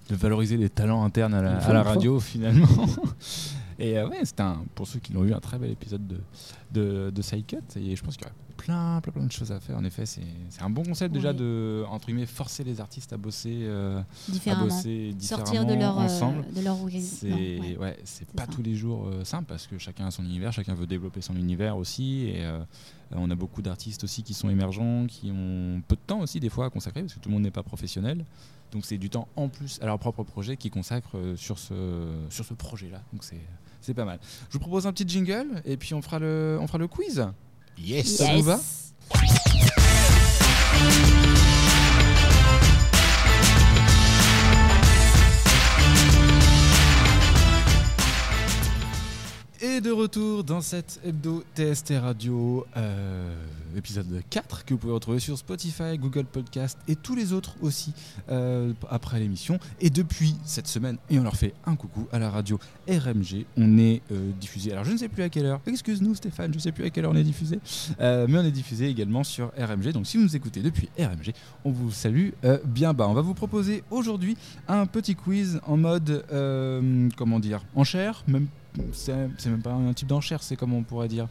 [0.09, 2.67] De valoriser les talents internes à la, à radio finalement.
[3.79, 6.21] Et euh, ouais, c'était un, pour ceux qui l'ont eu, un très bel épisode de,
[6.73, 7.59] de, de Sidecut.
[7.77, 9.77] Et je pense qu'il y aurait plein, plein, plein de choses à faire.
[9.77, 10.23] En effet, c'est
[10.61, 14.65] un bon concept déjà de, entre guillemets, forcer les artistes à bosser, euh, à Différemment.
[14.67, 16.45] bosser Sortir de leur, euh, ensemble.
[16.55, 17.77] de leur C'est ouais.
[17.79, 18.53] ouais, c'est pas ça.
[18.53, 21.37] tous les jours euh, simple parce que chacun a son univers, chacun veut développer son
[21.37, 22.27] univers aussi.
[22.29, 22.61] Et euh,
[23.13, 26.51] on a beaucoup d'artistes aussi qui sont émergents, qui ont peu de temps aussi des
[26.51, 28.25] fois à consacrer parce que tout le monde n'est pas professionnel.
[28.73, 31.75] Donc c'est du temps en plus à leur propre projet qu'ils consacrent sur ce,
[32.29, 33.03] sur ce projet-là.
[33.13, 33.41] Donc c'est
[33.81, 34.19] c'est pas mal.
[34.51, 37.27] Je vous propose un petit jingle et puis on fera le, on fera le quiz.
[37.83, 38.17] Yes.
[38.17, 38.51] Ça vous
[49.63, 53.31] Et de retour dans cette hebdo TST Radio, euh,
[53.77, 57.93] épisode 4, que vous pouvez retrouver sur Spotify, Google Podcast et tous les autres aussi
[58.31, 59.59] euh, après l'émission.
[59.79, 63.77] Et depuis cette semaine, et on leur fait un coucou à la radio RMG, on
[63.77, 64.73] est euh, diffusé.
[64.73, 66.91] Alors je ne sais plus à quelle heure, excuse-nous Stéphane, je ne sais plus à
[66.91, 67.61] quelle heure on est diffusé,
[67.99, 69.93] mais on est diffusé également sur RMG.
[69.93, 71.35] Donc si vous nous écoutez depuis RMG,
[71.67, 72.31] on vous salue
[72.65, 73.09] bien bas.
[73.09, 76.25] On va vous proposer aujourd'hui un petit quiz en mode,
[77.19, 78.60] comment dire, enchère, même c'est
[78.93, 81.29] c'est même pas un type d'enchère, c'est comme on pourrait dire.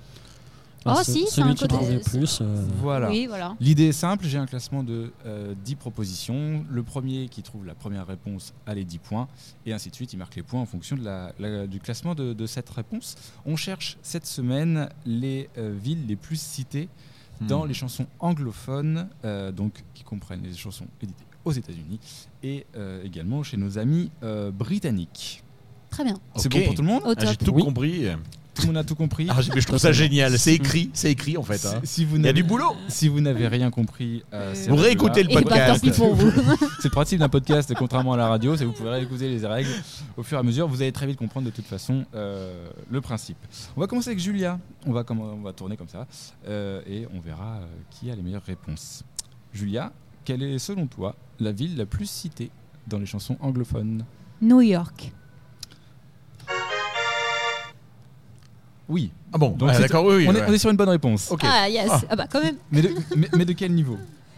[0.86, 2.40] Oh, Alors, si, ce- c'est un celui qui côté- trouve le plus.
[2.42, 3.10] euh, Voilà.
[3.10, 3.54] Oui, voilà.
[3.60, 6.66] L'idée est simple, j'ai un classement de euh, 10 propositions.
[6.70, 9.28] Le premier qui trouve la première réponse a les 10 points,
[9.66, 12.16] et ainsi de suite, il marque les points en fonction de la- la- du classement
[12.16, 13.16] de, de cette réponse.
[13.46, 16.88] On cherche cette semaine les euh, villes les plus citées
[17.42, 17.68] dans Hmm.
[17.68, 22.00] les chansons anglophones, euh, donc qui comprennent les chansons éditées aux États-Unis,
[22.42, 25.44] et euh, également chez nos amis euh, britanniques.
[25.90, 26.16] Très bien.
[26.36, 27.64] C'est bon pour tout le monde Ah, J'ai tout Oui.
[27.64, 28.06] compris.
[28.56, 30.38] Tout le monde a tout compris Ah, mais je trouve ça génial.
[30.38, 31.66] C'est écrit, c'est écrit en fait.
[31.66, 31.80] hein.
[31.84, 32.76] Si- si vous Il y a n'avez- du boulot.
[32.90, 35.82] Si vous n'avez rien compris, euh, c'est Vous réécoutez le Et bah, podcast.
[36.82, 39.46] C'est le principe d'un podcast, contrairement à la radio, c'est que vous pouvez réécouter les
[39.48, 39.70] règles
[40.18, 40.68] au fur et à mesure.
[40.68, 43.38] Vous allez très vite comprendre de toute façon euh, le principe.
[43.78, 44.60] On va commencer avec Julia.
[44.86, 46.06] On va, on va tourner comme ça
[46.48, 49.04] euh, et on verra euh, qui a les meilleures réponses.
[49.54, 49.94] Julia,
[50.26, 52.52] quelle est selon toi la ville la plus citée
[52.88, 54.04] dans les chansons anglophones?
[54.42, 55.14] New York.
[58.90, 59.12] Oui.
[59.32, 60.26] Ah bon, Donc ah, d'accord, oui, oui.
[60.28, 60.46] on, est, ouais.
[60.50, 61.32] on est sur une bonne réponse.
[61.44, 61.90] Ah yes.
[61.92, 62.02] Ah.
[62.10, 62.56] Ah bah quand même.
[62.72, 63.98] Mais, de, mais- mais de quel niveau?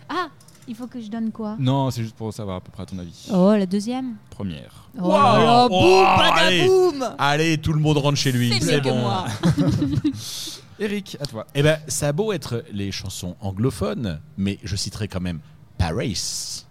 [0.09, 0.27] Ah
[0.67, 1.55] Il faut que je donne quoi?
[1.57, 3.27] Non, c'est juste pour savoir à peu près à ton avis.
[3.33, 4.15] Oh, la deuxième?
[4.29, 4.89] Première.
[5.01, 6.59] Oh Oh, boum, allez.
[6.67, 8.53] badaboum Allez, tout le monde rentre chez lui.
[8.61, 8.99] C'est que bon.
[8.99, 9.25] moi.
[10.79, 11.45] Eric, à toi.
[11.55, 15.39] Eh ben, ça a beau être les chansons anglophones, mais je citerai quand même
[15.77, 16.65] Paris.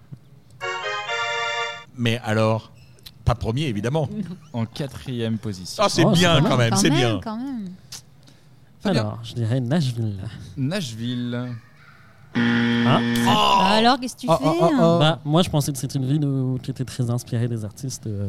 [1.96, 2.72] Mais alors,
[3.34, 4.08] pas premier évidemment.
[4.52, 5.82] En quatrième position.
[5.84, 7.20] Ah, c'est Oh, c'est bien pas quand même, Quand c'est même, bien.
[7.22, 7.68] quand même.
[8.80, 9.00] Fabien.
[9.02, 10.16] Alors, je dirais Nashville.
[10.56, 11.48] Nashville.
[12.34, 14.98] Hein Bah alors, qu'est-ce que tu Oh, fais oh, oh, oh.
[15.00, 18.06] Bah, moi, je pensais que c'était une ville où tu étais très inspiré des artistes.
[18.06, 18.28] euh,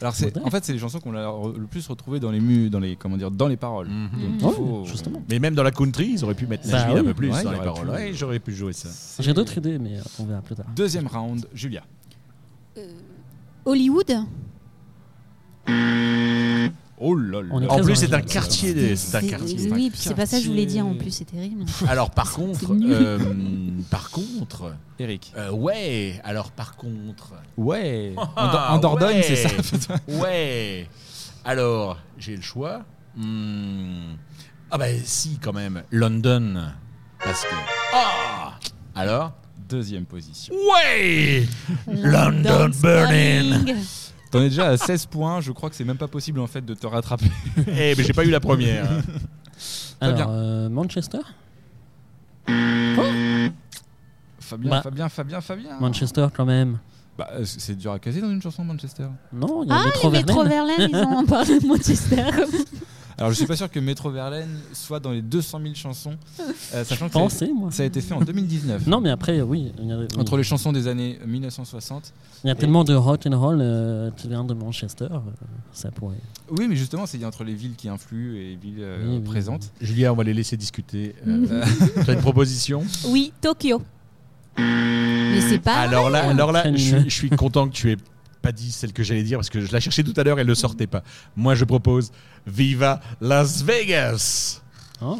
[0.00, 2.40] Alors c'est, en fait, c'est les chansons qu'on a re- le plus retrouvées dans les
[2.40, 3.88] mu, dans les comment dire, dans les paroles.
[3.88, 4.10] Mhm.
[4.10, 5.22] Donc, il Ouais, faut- justement.
[5.30, 7.00] Mais même dans la country, ils auraient pu mettre Bah Nashville oui.
[7.00, 7.86] un peu plus Ouais, dans il les aurait paroles.
[7.86, 7.92] pu.
[7.92, 8.88] Ouais, j'aurais pu jouer ça.
[9.20, 10.66] J'ai d'autres idées, mais euh, on verra plus tard.
[10.76, 11.82] Deuxième round, Julia.
[13.68, 14.24] Hollywood
[17.00, 17.54] Oh là là.
[17.68, 18.74] En plus, c'est un quartier.
[18.74, 19.70] des- C'est un quartier.
[19.70, 21.64] Oui, puis c'est pas ça que je voulais dire en plus, c'est terrible.
[21.86, 23.18] Alors par contre, euh,
[23.90, 25.32] par contre, Eric.
[25.36, 26.20] euh, ouais.
[26.24, 28.14] Alors par contre, Ouais.
[28.36, 29.22] En, en Dordogne, ouais.
[29.22, 29.94] c'est ça.
[30.08, 30.88] ouais.
[31.44, 32.82] Alors j'ai le choix.
[33.16, 34.14] Hmm.
[34.70, 36.72] Ah bah si quand même, London,
[37.24, 37.54] parce que
[37.94, 38.58] ah.
[38.96, 39.32] Alors
[39.68, 40.54] Deuxième position.
[40.54, 41.46] ouais.
[41.86, 43.74] London burning.
[44.30, 45.40] T'en es déjà à 16 points.
[45.40, 47.30] Je crois que c'est même pas possible en fait de te rattraper.
[47.66, 48.86] Eh mais j'ai pas eu la première.
[48.86, 49.02] Fabien.
[50.00, 51.18] Alors, euh, Manchester
[54.40, 54.82] Fabien, Bah.
[54.82, 55.78] Fabien, Fabien, Fabien.
[55.80, 56.78] Manchester, quand même.
[57.18, 59.06] Bah, euh, c'est dur à caser dans une chanson Manchester.
[59.32, 60.48] Non, il y a Ah, Verlaine.
[60.48, 62.24] Verlaine, ils ont parlé de Manchester.
[63.18, 66.84] Alors je suis pas sûr que Metro Verlaine soit dans les 200 000 chansons, euh,
[66.84, 67.70] sachant que ça, Pensez, moi.
[67.72, 68.86] ça a été fait en 2019.
[68.86, 69.72] Non, mais après, oui.
[69.80, 70.06] Il y a, oui.
[70.16, 72.12] Entre les chansons des années 1960.
[72.44, 75.08] Il y a tellement de rock and roll euh, qui vient de Manchester.
[75.10, 75.18] euh,
[75.72, 76.14] ça pourrait.
[76.50, 79.20] Oui, mais justement, c'est entre les villes qui influent et les villes euh, Oui, oui,
[79.20, 79.72] présentes.
[79.80, 81.14] Julia, on va les laisser discuter.
[81.26, 81.64] Euh,
[82.06, 83.82] T'as une proposition Oui, Tokyo.
[84.56, 85.74] Mais c'est pas.
[85.76, 87.96] Alors là, alors là, je suis content que tu aies
[88.40, 90.46] pas dit celle que j'allais dire parce que je la cherchais tout à l'heure, elle
[90.46, 91.02] ne sortait pas.
[91.36, 92.10] Moi, je propose
[92.46, 94.60] Viva Las Vegas.
[95.00, 95.18] Oh,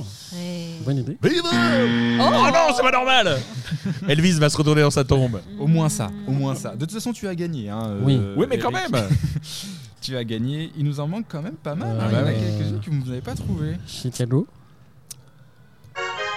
[0.85, 1.17] bonne idée.
[1.23, 3.39] Viva Oh, non, c'est pas normal
[4.09, 5.41] Elvis va se retourner dans sa tombe.
[5.59, 6.75] Au moins ça, au moins ça.
[6.75, 7.69] De toute façon, tu as gagné.
[7.69, 8.21] Hein, euh, Oui.
[8.37, 8.91] Oui, mais quand même
[10.01, 10.73] Tu as gagné.
[10.77, 11.97] Il nous en manque quand même pas mal.
[11.97, 12.07] Euh, hein.
[12.09, 13.77] Il y en a bah quelques-unes que vous n'avez pas trouvées.
[13.87, 14.47] Chicago.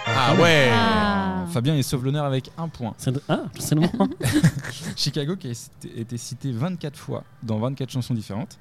[0.05, 1.45] Ah ouais Ah.
[1.51, 2.93] Fabien est sauve l'honneur avec un point.
[2.97, 4.07] C'est de- Ah, c'est le moment.
[4.95, 8.57] Chicago qui a cité- été cité 24 fois dans 24 chansons différentes.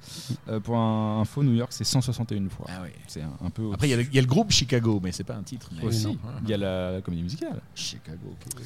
[0.49, 2.65] Euh, pour un info, New York, c'est 161 fois.
[2.69, 2.89] Ah oui.
[3.07, 3.71] C'est un, un peu.
[3.73, 5.43] Après, il y, a le- il y a le groupe Chicago, mais c'est pas un
[5.43, 5.69] titre.
[5.77, 6.17] mais- aussi.
[6.43, 7.61] Il y a la comédie musicale.
[7.75, 8.61] Chicago, ok.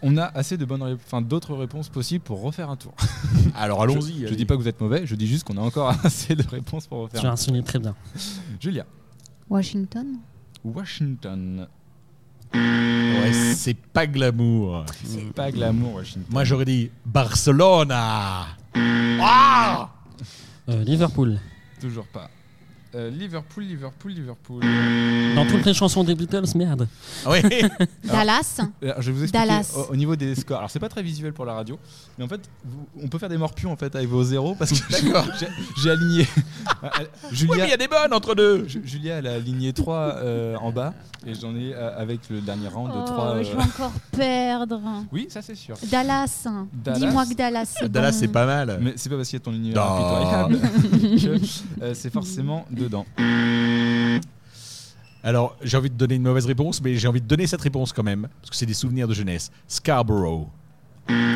[0.00, 2.94] On a assez de bonnes, enfin d'autres réponses possibles pour refaire un tour.
[3.56, 4.20] Alors allons-y.
[4.20, 4.36] Je allez.
[4.36, 6.86] dis pas que vous êtes mauvais, je dis juste qu'on a encore assez de réponses
[6.86, 7.24] pour Tu refaire.
[7.24, 7.90] as un renseigné très bien.
[8.14, 8.22] tour.
[8.60, 8.86] Julia,
[9.50, 10.18] Washington.
[10.64, 11.66] Washington.
[12.54, 14.84] Ouais, c'est pas glamour.
[15.04, 16.24] C'est pas glamour, Washington.
[16.30, 18.46] Moi, j'aurais dit Barcelona.
[19.20, 19.88] Ah
[20.68, 21.38] Euh, Liverpool.
[21.80, 22.30] Toujours pas.
[22.94, 24.62] Euh, Liverpool, Liverpool, Liverpool.
[25.34, 26.88] Dans toutes les chansons des Beatles, merde.
[27.26, 27.40] Ah oui.
[28.04, 28.60] Dallas.
[28.82, 29.72] Alors, je vais vous expliquer Dallas.
[29.76, 30.56] au, au niveau des scores.
[30.58, 31.78] Alors c'est pas très visuel pour la radio,
[32.16, 34.72] mais en fait vous- on peut faire des morpions en fait avec vos zéros parce
[34.72, 34.94] que
[35.82, 36.26] j'ai- aligné.
[36.84, 38.68] Euh, Oui, Julia, mais il y a des bonnes entre deux.
[38.68, 40.16] Ju- Julia elle a aligné 3
[40.60, 40.94] en bas
[41.26, 43.42] et j'en ai euh, avec le dernier round de Oh, 3.
[43.42, 44.80] je vais encore perdre.
[45.10, 45.76] Oui, ça c'est sûr.
[45.90, 46.46] Dallas.
[46.72, 46.98] Dallas.
[46.98, 47.74] Dis-moi que Dallas.
[47.88, 48.16] Dallas, bon.
[48.18, 48.78] c'est pas mal.
[48.80, 49.96] Mais c'est pas parce qu'il y a ton univers Non.
[49.96, 50.58] impitoyable
[51.82, 53.06] euh, c'est forcément dedans.
[55.22, 57.92] Alors, j'ai envie de donner une mauvaise réponse, mais j'ai envie de donner cette réponse
[57.92, 59.50] quand même, parce que c'est des souvenirs de jeunesse.
[59.66, 60.46] Scarborough.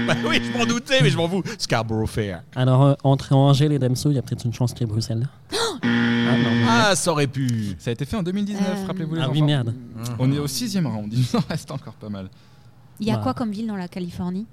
[0.06, 1.42] Bah oui, je m'en doutais, mais je m'en fous.
[1.58, 2.42] Scarborough Fair.
[2.56, 4.92] Alors, euh, entre Angers et Damso, il y a peut-être une chance qu'il y ait
[4.92, 5.28] Bruxelles.
[5.52, 7.76] ah non, mais- Ah, ça aurait pu.
[7.78, 9.32] Ça a été fait en 2019, Euh, rappelez-vous les Ah enfants.
[9.32, 9.74] oui, merde.
[10.18, 12.28] On est au sixième round, il nous en reste encore pas mal.
[13.00, 13.22] Il y a Bah.
[13.22, 14.46] quoi comme ville dans la Californie?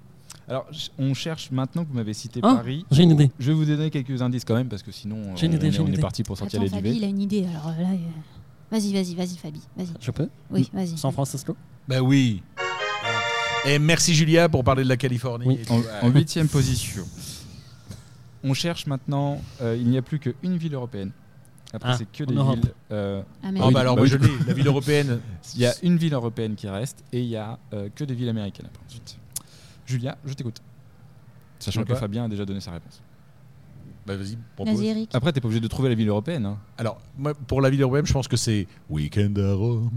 [0.49, 0.65] Alors,
[0.97, 2.83] on cherche maintenant que vous m'avez cité Oh, Paris.
[2.91, 3.29] J'ai une idée.
[3.39, 5.55] Je vais vous donner quelques indices quand même parce que sinon euh, J'ai une on,
[5.57, 6.01] idée, est- j'ai une on est idée.
[6.01, 6.97] parti pour sortir Attends, les Fabi, duvets.
[6.97, 7.45] il a une idée.
[7.45, 7.97] Alors là, euh,
[8.71, 9.61] vas-y, vas-y, vas-y, Fabi.
[9.77, 9.87] Vas-y.
[10.01, 10.97] Je peux Oui, vas-y.
[10.97, 11.55] San Francisco
[11.87, 12.41] Bah oui.
[13.67, 15.45] Et merci Julia pour parler de la Californie.
[15.45, 15.59] Oui.
[16.01, 17.03] En huitième position.
[18.43, 21.11] On cherche maintenant, euh, il n'y a plus qu'une ville européenne.
[21.73, 22.55] Après, Ah, c'est que des Europe.
[22.55, 22.73] villes.
[22.91, 23.73] euh, Ah Amérique.
[23.73, 25.19] bah alors Bah je l'ai, la ville européenne.
[25.53, 28.15] il y a une ville européenne qui reste et il y a euh, que des
[28.15, 29.18] villes américaines après ensuite.
[29.89, 30.61] Julia, je t'écoute.
[31.57, 33.01] Sachant que Fabien a déjà donné sa réponse.
[34.05, 34.75] Bah vas-y, propose.
[34.75, 35.09] Vas-y, Eric.
[35.13, 36.45] Après, t'es pas obligé de trouver la ville européenne.
[36.45, 36.57] hein.
[36.77, 39.89] Alors, moi, pour la ville européenne, je pense que c'est Weekend à Rome.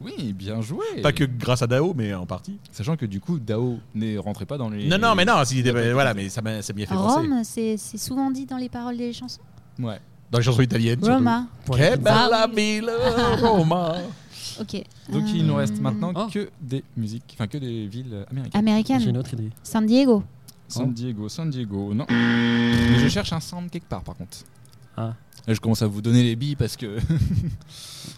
[0.00, 0.84] Oui, bien joué.
[1.02, 2.58] Pas que grâce à Dao, mais en partie.
[2.70, 4.86] Sachant que du coup, Dao n'est rentré pas dans les.
[4.88, 6.94] Non, non, mais non, si, voilà, mais ça m'a a fait penser.
[6.94, 9.40] Rome, c'est c'est souvent dit dans les paroles des chansons?
[9.78, 10.00] Ouais.
[10.30, 11.00] Dans les chansons italiennes.
[11.02, 11.46] Roma.
[11.66, 12.92] Che les- bella villa
[13.40, 13.94] Roma.
[14.60, 14.82] Ok.
[15.12, 16.26] Donc il nous reste Euh, maintenant Oh.
[16.32, 18.58] que des musiques, enfin que des villes euh, américaines.
[18.60, 19.00] Américaine.
[19.00, 19.50] J'ai une autre idée.
[19.62, 20.22] San Diego.
[20.66, 22.04] San Diego, San Diego, non.
[22.10, 24.38] Mais je cherche un sound quelque part par contre.
[24.96, 25.14] Ah.
[25.46, 26.98] Là, je commence à vous donner les billes parce que.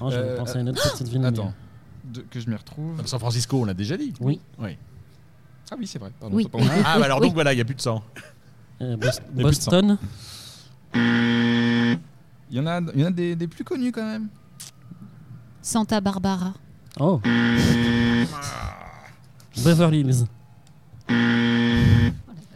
[0.01, 1.21] Non, je vais Euh, penser à une autre petite ville.
[1.21, 1.53] mais- Attends,
[2.05, 3.07] de- que je m'y retrouve.
[3.07, 4.13] San Francisco, on l'a déjà dit.
[4.21, 4.41] Oui.
[4.59, 4.77] Oui.
[5.71, 6.11] Ah oui, c'est vrai.
[6.19, 6.45] Pardon, Oui.
[6.45, 6.71] pas pour moi.
[6.85, 7.27] Ah, bah alors Oui.
[7.29, 8.03] donc voilà, il n'y a plus de sang.
[8.83, 9.99] Euh, Bos- plus de Boston.
[10.95, 14.29] Il y en a, il y en a des, des plus connus quand même.
[15.63, 16.55] Santa Barbara.
[16.99, 17.21] Oh.
[19.65, 20.27] Beverly Hills.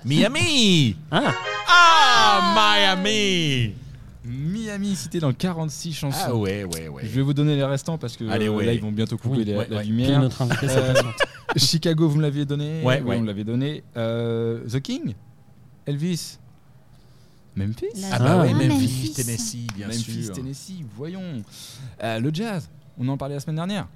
[0.04, 1.32] Miami Ah,
[1.68, 2.54] Ah,
[2.94, 3.74] Miami
[4.26, 6.18] Miami, cité dans 46 chansons.
[6.26, 7.02] Ah ouais, ouais, Je ouais.
[7.04, 8.64] vais vous donner les restants parce que Allez, euh, ouais.
[8.64, 9.84] là ils vont bientôt couper Oui, les- ouais, la ouais.
[9.84, 10.20] lumière.
[10.20, 10.94] notre invité Euh,
[11.56, 12.82] Chicago, vous me l'aviez donné.
[12.82, 13.16] Ouais, oui, ouais.
[13.16, 13.84] on me l'avait donné.
[13.96, 15.14] Euh, The King,
[15.86, 16.38] Elvis,
[17.54, 19.12] Memphis, La- Ah bah ouais, Ah, Memphis, Memphis.
[19.14, 20.34] Tennessee, bien Memphis, sûr.
[20.34, 20.84] Tennessee.
[20.96, 21.42] Voyons,
[22.02, 22.68] Euh, le jazz.
[22.98, 23.86] On en parlait la semaine dernière.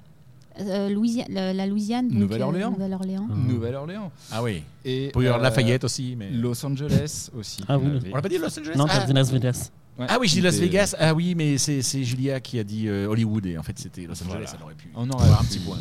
[0.59, 0.89] Euh,
[1.29, 2.09] la, la Louisiane.
[2.09, 2.67] Nouvelle-Orléans.
[2.69, 3.27] euh, Nouvelle-Orléans.
[3.31, 3.35] Ah.
[3.35, 4.63] Nouvelle-Orléans Ah oui.
[4.83, 6.29] et Pour y avoir euh, Lafayette aussi, mais.
[6.31, 7.63] Los Angeles aussi.
[7.67, 8.75] Ah oui, On l'a pas dit Los Angeles?
[8.75, 9.05] Non, ah.
[9.13, 9.71] Las Vegas.
[9.97, 10.95] Ouais, Ah oui, j'ai dit Las Vegas.
[10.99, 14.01] Ah oui, mais c'est c'est Julia qui a dit euh, Hollywood et en fait c'était
[14.01, 14.27] Los Angeles.
[14.27, 14.51] Voilà.
[14.57, 14.89] Elle aurait pu.
[14.95, 15.49] On aurait avoir un pu.
[15.49, 15.77] petit point.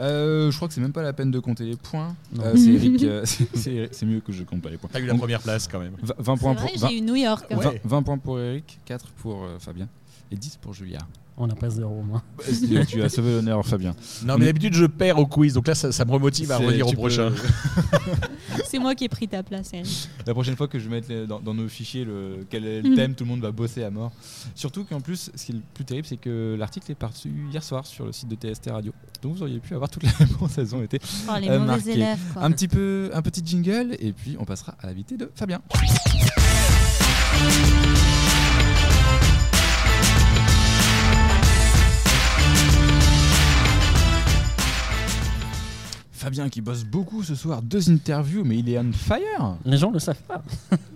[0.00, 2.14] Euh, je crois que c'est même pas la peine de compter les points.
[2.40, 3.02] Euh, c'est Eric.
[3.04, 4.90] euh, c'est- c'est c'est mieux que je compte pas les points.
[4.92, 5.94] T'as eu la Donc, première place quand même.
[6.02, 7.46] 20 20 points C'est pour vrai, j'ai eu New York.
[7.50, 7.56] hein.
[7.56, 7.80] 20, Ouais.
[7.84, 9.88] 20 points pour Eric, 4 pour euh, Fabien
[10.32, 10.98] et 10 pour Julia.
[11.36, 12.22] On n'a pas zéro, moi.
[12.46, 13.92] tu, tu as sauvé l'honneur, Fabien.
[14.24, 16.86] Non, mais d'habitude je perds au quiz, donc là ça, ça me remotive à revenir
[16.86, 17.32] au peux- prochain.
[18.66, 20.08] C'est moi qui ai pris ta place, Eric.
[20.26, 22.94] La prochaine fois que je vais mettre dans, dans nos fichiers le, quel est le
[22.94, 24.12] thème, tout le monde va bosser à mort.
[24.54, 27.64] Surtout qu'en plus, ce qui est le plus terrible, c'est que l'article est parti hier
[27.64, 28.92] soir sur le site de TST Radio.
[29.20, 31.00] Donc vous auriez pu avoir toutes les réponses, elles ont été.
[31.28, 32.18] Oh, les Euh, mauvais élèves.
[32.32, 32.42] Quoi.
[32.44, 35.60] Un petit peu, un petit jingle, et puis on passera à l'invité de Fabien.
[46.24, 49.56] Fabien qui bosse beaucoup ce soir, deux interviews, mais il est on fire.
[49.66, 50.42] Les gens ne le savent pas.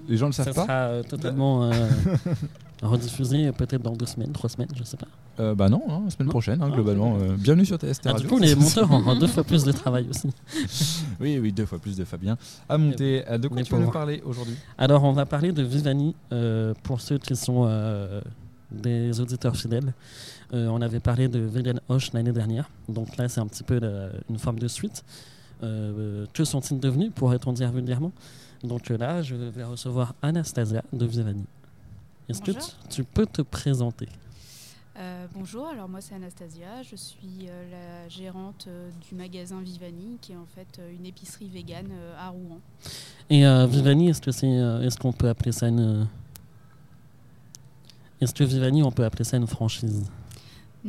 [0.09, 0.63] Les gens ne le Ça savent pas.
[0.63, 1.71] sera euh, totalement euh,
[2.83, 5.07] rediffusé peut-être dans deux semaines, trois semaines, je sais pas.
[5.39, 6.31] Euh, bah non, hein, la semaine Non.
[6.31, 7.19] prochaine, hein, Ah, globalement.
[7.21, 10.07] Euh, bienvenue sur TST Ah, du coup, les monteurs auront deux fois plus de travail
[10.09, 10.31] aussi.
[11.21, 13.23] Oui, oui, deux fois plus de Fabien à monter.
[13.29, 14.57] Euh, De quoi tu vas nous parler aujourd'hui?
[14.79, 18.23] Alors, on va parler de Vivani euh, pour ceux qui sont euh,
[18.73, 19.93] des auditeurs fidèles.
[20.55, 23.79] Euh, on avait parlé de Velen Hoche l'année dernière, donc là, c'est un petit peu
[23.79, 25.05] la- une forme de suite.
[25.63, 28.13] Euh, que sont-ils devenus, pourrait-on dire vulgairement?
[28.63, 31.45] Donc euh, là, je vais recevoir Anastasia de Vivani.
[32.29, 32.53] Est-ce que
[32.91, 34.09] tu, peux te présenter?
[34.99, 40.19] Euh, bonjour, alors moi c'est Anastasia, je suis euh, la gérante euh, du magasin Vivani
[40.21, 42.59] qui est en fait euh, une épicerie végane euh, à Rouen.
[43.31, 46.05] Et euh, Vivani, est-ce que c'est, euh, est-ce qu'on peut appeler ça une, euh,
[48.21, 50.05] est-ce que Vivani, on peut appeler ça une franchise?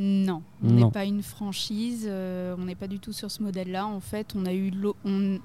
[0.02, 3.86] Non, on n'est pas une franchise, euh, on n'est pas du tout sur ce modèle-là.
[3.86, 4.72] En fait, on a eu
[5.04, 5.39] on-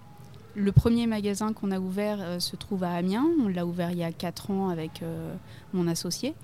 [0.55, 3.27] le premier magasin qu'on a ouvert euh, se trouve à Amiens.
[3.45, 5.35] On l'a ouvert il y a 4 ans avec euh,
[5.73, 6.35] mon associé.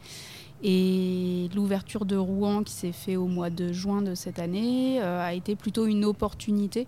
[0.63, 5.33] Et l'ouverture de Rouen qui s'est fait au mois de juin de cette année a
[5.33, 6.87] été plutôt une opportunité.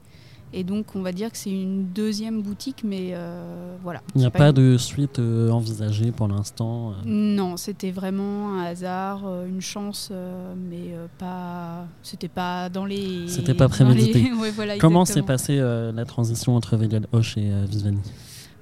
[0.55, 4.03] Et donc, on va dire que c'est une deuxième boutique, mais euh, voilà.
[4.15, 6.91] Il n'y a pas une- de suite euh, envisagée pour l'instant.
[6.91, 6.95] euh.
[7.07, 11.87] non, c'était vraiment un hasard, une chance, euh, mais pas.
[12.03, 13.29] C'était pas dans les.
[13.29, 14.31] C'était pas les- prémédité.
[14.41, 17.99] Ouais, voilà, Comment s'est passée la transition entre Vegan Hoche et Vivani?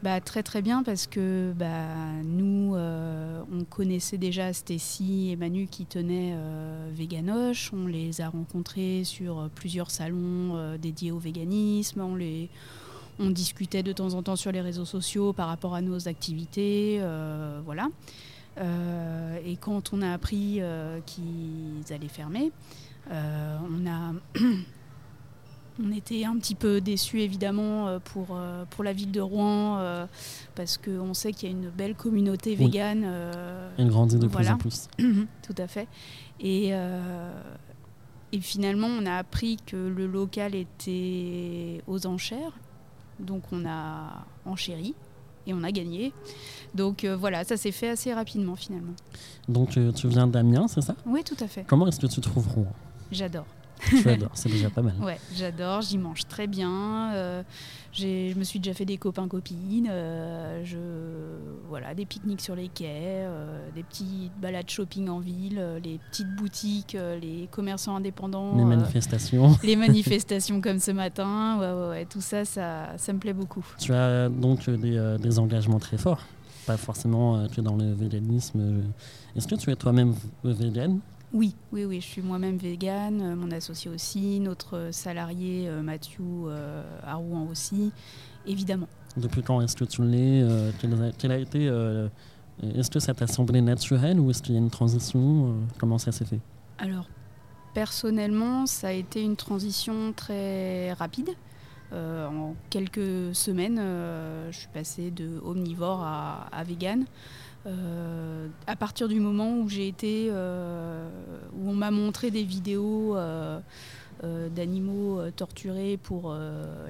[0.03, 1.87] Bah, Très très bien parce que bah,
[2.25, 7.73] nous, euh, on connaissait déjà Stécie et Manu qui tenaient euh, Veganoche.
[7.73, 12.01] On les a rencontrés sur euh, plusieurs salons euh, dédiés au véganisme.
[12.01, 12.49] On, les,
[13.19, 17.01] on discutait de temps en temps sur les réseaux sociaux par rapport à nos activités.
[17.65, 17.89] voilà.
[19.47, 20.61] Et quand on a appris
[21.07, 22.53] qu'ils allaient fermer,
[23.11, 24.13] on a.
[25.83, 29.79] On était un petit peu déçus évidemment euh, pour, euh, pour la ville de Rouen
[29.79, 30.07] euh,
[30.55, 33.05] parce qu'on sait qu'il y a une belle communauté végane.
[33.79, 34.55] Elle grandit de plus Voilà.
[34.55, 34.89] en plus.
[34.99, 35.89] tout à fait.
[36.41, 36.73] Et,
[38.33, 42.53] et finalement, on a appris que le local était aux enchères.
[43.19, 44.95] Donc on a enchéri
[45.47, 46.13] et on a gagné.
[46.75, 48.95] Donc euh, voilà, ça s'est fait assez rapidement finalement.
[49.49, 50.95] Donc euh, tu viens d'Amiens, c'est ça?
[51.07, 51.65] Oui, tout à fait.
[51.67, 52.73] Comment est-ce que tu trouves Rouen?
[53.13, 53.47] J'adore.
[53.89, 54.95] Tu adores, c'est déjà pas mal.
[55.01, 57.13] Ouais, j'adore, j'y mange très bien.
[57.15, 57.43] euh,
[57.93, 59.89] je me suis déjà fait des copains-copines.
[59.91, 60.77] euh, je,
[61.69, 66.35] voilà, des pique-niques sur les quais, euh, des petites balades shopping en ville, les petites
[66.37, 68.57] boutiques, les commerçants indépendants.
[68.57, 69.57] Les manifestations.
[69.65, 73.65] les manifestations comme ce matin, ouais, ouais, ouais, tout ça, ça, ça me plaît beaucoup.
[73.79, 76.25] Tu as donc des, des engagements très forts.
[76.67, 78.83] Pas forcément que dans le véganisme.
[79.35, 80.15] Est-ce que tu es toi-même
[80.45, 81.01] végane
[81.33, 86.25] Oui, oui, oui, je suis moi-même végane, euh, mon associé aussi, notre salarié euh, Mathieu
[86.25, 87.93] euh, à Rouen aussi,
[88.47, 88.89] évidemment.
[89.17, 90.73] Depuis quand est-ce que tu l'es euh,
[91.19, 91.69] quel, a, été.
[91.69, 92.09] euh,
[92.63, 95.99] est-ce que ça t'a semblé naturel ou est-ce qu'il y a une transition euh, Comment
[95.99, 96.41] ça s'est fait?
[96.79, 97.09] Alors,
[97.75, 101.31] personnellement, ça a été une transition très rapide.
[101.93, 107.05] Euh, en quelques semaines, euh, je suis passée de omnivore à, à vegan.
[107.67, 111.09] Euh, à partir du moment où j'ai été, euh,
[111.55, 113.61] où on m'a montré des vidéos euh,
[114.55, 116.35] d'animaux torturés pour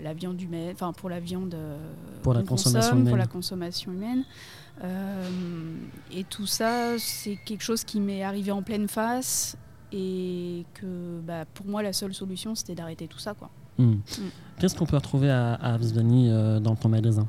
[0.03, 1.57] la viande humaine, enfin pour la viande
[2.23, 3.19] Pour la consommation consomme, pour humaine.
[3.19, 4.25] la consommation humaine.
[6.13, 9.57] Et tout ça, c'est quelque chose qui m'est arrivé en pleine face
[9.93, 13.51] et que bah, pour moi la seule solution c'était d'arrêter tout ça quoi.
[13.77, 13.97] Hmm.
[14.59, 17.27] Qu'est-ce qu'on peut retrouver à, à dans ton magasin?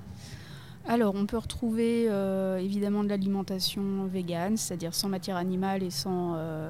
[0.92, 6.34] Alors on peut retrouver euh, évidemment de l'alimentation végane, c'est-à-dire sans matière animale et sans
[6.36, 6.70] euh,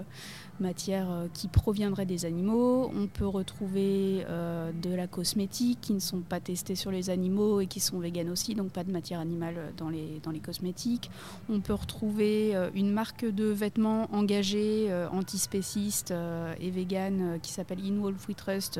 [0.60, 2.92] matière euh, qui proviendrait des animaux.
[2.96, 7.66] On peut retrouver de la cosmétique qui ne sont pas testées sur les animaux et
[7.66, 11.10] qui sont véganes aussi, donc pas de matière animale dans les, cosmétiques.
[11.50, 16.14] On peut retrouver une marque de vêtements engagée, antispéciste
[16.60, 18.80] et végane qui s'appelle In Wolf We Trust.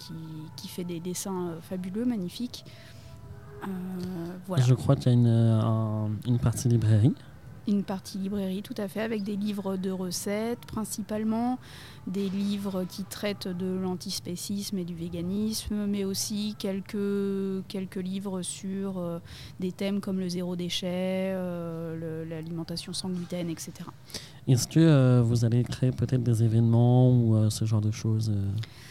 [0.00, 0.14] Qui,
[0.56, 2.64] qui fait des dessins euh, fabuleux, magnifiques.
[3.62, 3.66] Euh,
[4.46, 4.64] voilà.
[4.64, 7.12] Je crois qu'il y a une, euh, un- une partie librairie.
[7.68, 11.58] Une partie librairie, tout à fait, avec des livres de recettes principalement,
[12.06, 18.98] des livres qui traitent de l'antispécisme et du véganisme, mais aussi quelques, quelques livres sur
[18.98, 19.18] euh,
[19.60, 20.88] des thèmes comme le zéro déchet,
[21.34, 23.72] euh, l'alimentation sans gluten, etc.
[24.48, 28.32] Est-ce que euh, vous allez créer peut-être des événements ou ce genre de choses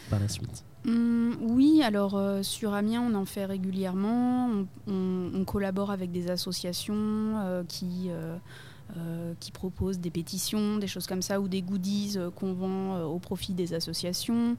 [0.08, 0.64] par la suite?
[0.86, 4.50] Hum, oui, alors euh, sur Amiens, on en fait régulièrement.
[4.86, 11.22] On, collabore avec des associations euh, qui, euh, qui proposent des pétitions, des choses comme
[11.22, 14.56] ça, ou des goodies qu'on vend au profit des associations.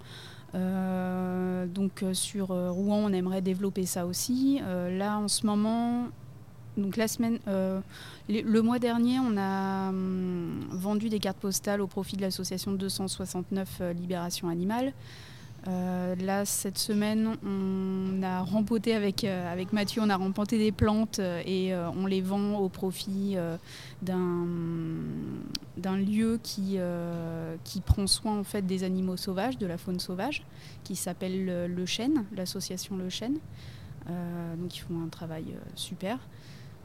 [0.53, 4.59] Donc sur Rouen, on aimerait développer ça aussi.
[4.59, 6.07] Là, en ce moment,
[6.75, 7.39] donc la semaine,
[8.31, 13.77] le, mois dernier, on a hum, vendu des cartes postales au profit de l'association 269
[13.81, 14.93] euh, Libération Animale.
[15.67, 20.71] Euh, là, cette semaine, on a rempoté avec, euh, avec Mathieu, on a remporté des
[20.71, 23.37] plantes euh, et on les vend au profit
[24.01, 26.77] d'un lieu qui,
[27.63, 30.43] qui prend soin en fait des animaux sauvages, de la faune sauvage,
[30.83, 33.37] qui s'appelle Le Chêne, l'association Le Chêne.
[34.07, 35.45] Donc ils font un travail
[35.75, 36.17] super.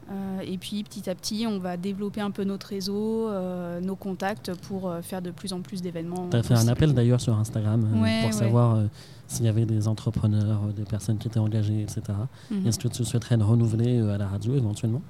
[0.09, 3.95] Euh, et puis petit à petit, on va développer un peu notre réseau, euh, nos
[3.95, 6.29] contacts pour euh, faire de plus en plus d'événements.
[6.29, 8.31] Tu as fait un appel d'ailleurs sur Instagram Ouais, pour ouais.
[8.31, 8.79] savoir
[9.27, 12.01] s'il y avait des entrepreneurs, des personnes qui étaient engagées, etc.
[12.49, 12.67] Mhm.
[12.67, 15.01] Est-ce que tu souhaiterais le renouveler à la radio éventuellement?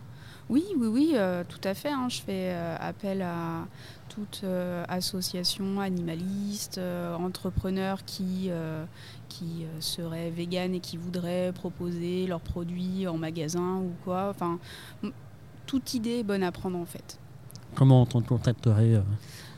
[0.50, 1.90] Oui, oui, oui, euh, tout à fait.
[1.92, 2.08] hein.
[2.10, 3.66] Je fais euh, appel à
[4.08, 6.80] toute euh, association animaliste,
[7.20, 8.50] entrepreneurs qui,
[9.30, 14.30] qui seraient véganes et qui voudraient proposer leurs produits en magasin ou quoi.
[14.30, 14.60] Enfin,
[15.66, 17.20] toute idée est bonne à prendre en fait.
[17.76, 19.04] Comment on te contacterait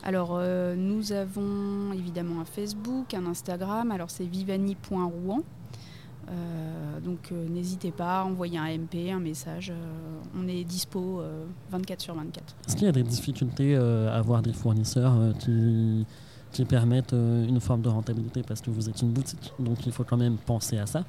[0.02, 3.90] Alors, euh, nous avons évidemment un Facebook, un Instagram.
[3.92, 5.40] Alors, c'est vivani.rouen.
[6.30, 9.70] Euh, donc, euh, n'hésitez pas à envoyer un MP, un message.
[9.70, 12.54] euh, on est dispo euh, 24 sur 24.
[12.68, 16.06] Est-ce qu'il y a des difficultés euh, à avoir des fournisseurs euh, qui,
[16.52, 18.42] qui permettent euh, une forme de rentabilité?
[18.42, 21.04] Parce que vous êtes une boutique, donc il faut quand même penser à ça.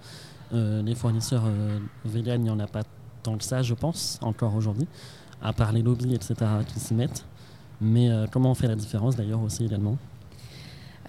[0.53, 2.81] Euh, les fournisseurs euh, véganes, il n'y en a pas
[3.21, 4.87] tant que ça, je pense, encore aujourd'hui,
[5.41, 6.35] à part les lobbies, etc.,
[6.67, 7.25] qui s'y mettent.
[7.79, 9.97] Mais euh, comment on fait la différence d'ailleurs aussi également?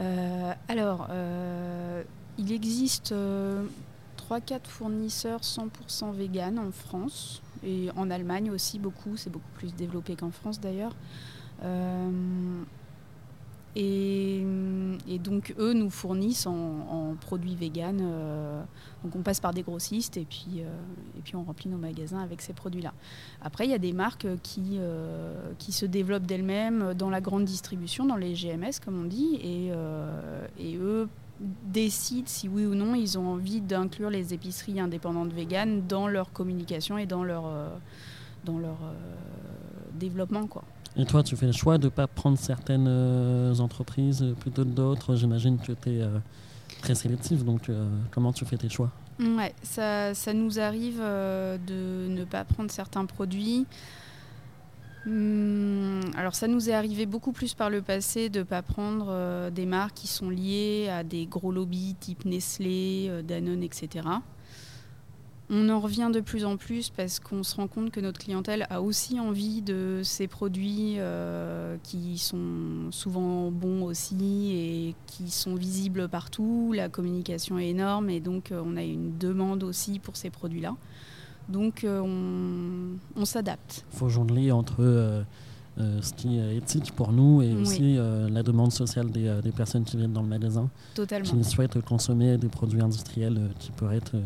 [0.00, 2.02] Euh, alors, euh,
[2.38, 3.12] il existe
[4.16, 10.16] 3-4 fournisseurs 100% vegan en France et en Allemagne aussi beaucoup, c'est beaucoup plus développé
[10.16, 10.94] qu'en France d'ailleurs.
[11.62, 12.62] Euh,
[13.74, 14.44] et,
[15.08, 18.00] et donc eux nous fournissent en, produits vegan.
[18.02, 18.62] euh,
[19.02, 20.68] donc on passe par des grossistes et puis, euh,
[21.16, 22.92] et puis on remplit nos magasins avec ces produits-là.
[23.40, 24.78] Après il y a des marques qui,
[25.58, 29.70] qui se développent d'elles-mêmes dans la grande distribution, dans les GMS comme on dit, et,
[30.58, 31.08] et eux
[31.64, 36.32] décident si oui ou non ils ont envie d'inclure les épiceries indépendantes véganes dans leur
[36.32, 37.68] communication et dans leur, euh,
[38.45, 38.95] dans leur euh,
[39.95, 40.47] développement.
[40.47, 40.64] Quoi.
[40.97, 44.70] Et toi, tu fais le choix de ne pas prendre certaines euh, entreprises plutôt que
[44.70, 45.16] d'autres.
[45.16, 46.03] J'imagine que tu es
[46.80, 47.70] très sélectif, donc
[48.11, 48.90] comment tu fais tes choix?
[49.20, 53.66] Ouais, ça, ça nous arrive de ne pas prendre certains produits.
[55.05, 59.09] Hum, alors ça nous est arrivé beaucoup plus par le passé de ne pas prendre
[59.11, 64.07] euh, des marques qui sont liées à des gros lobbies type Nestlé, euh, Danone, etc.
[65.50, 68.64] On en revient de plus en plus parce qu'on se rend compte que notre clientèle
[68.70, 75.57] a aussi envie de ces produits euh, qui sont souvent bons aussi et qui sont
[75.57, 76.72] visibles partout.
[76.74, 80.76] La communication est énorme et donc on a une demande aussi pour ces produits-là.
[81.49, 83.84] Donc euh, on, on s'adapte.
[83.93, 85.22] Il faut jongler entre euh,
[85.80, 87.61] euh, ce qui est éthique pour nous et Oui.
[87.62, 91.28] aussi euh, la demande sociale des, des personnes qui viennent dans le magasin, Totalement.
[91.28, 94.22] qui souhaitent consommer des produits industriels euh, qui pourraient être euh,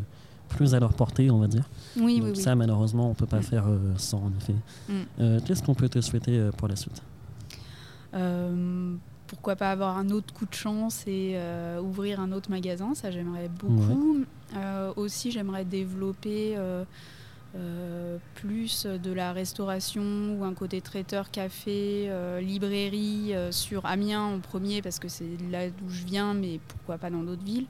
[0.49, 1.69] plus à leur portée, on va dire.
[1.97, 2.43] Oui, Donc oui, oui.
[2.43, 3.43] ça, malheureusement, on ne peut pas Mm.
[3.43, 4.55] faire euh, sans, en effet.
[4.89, 4.93] Mm.
[5.21, 7.03] Euh, Qu'est-ce qu'on peut te souhaiter euh, pour la suite?
[8.15, 8.95] Euh,
[9.27, 13.11] pourquoi pas avoir un autre coup de chance et euh, ouvrir un autre magasin, ça
[13.11, 14.25] j'aimerais beaucoup.
[14.57, 22.11] Euh, aussi j'aimerais développer euh, plus de la restauration ou un côté traiteur, café,
[22.41, 27.11] librairie sur Amiens en premier parce que c'est là d'où je viens, mais pourquoi pas
[27.11, 27.67] dans d'autres villes.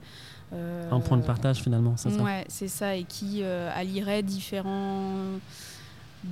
[0.53, 2.23] Un point de partage, finalement, c'est ça?
[2.23, 5.13] Ouais, c'est ça, et qui allierait différents,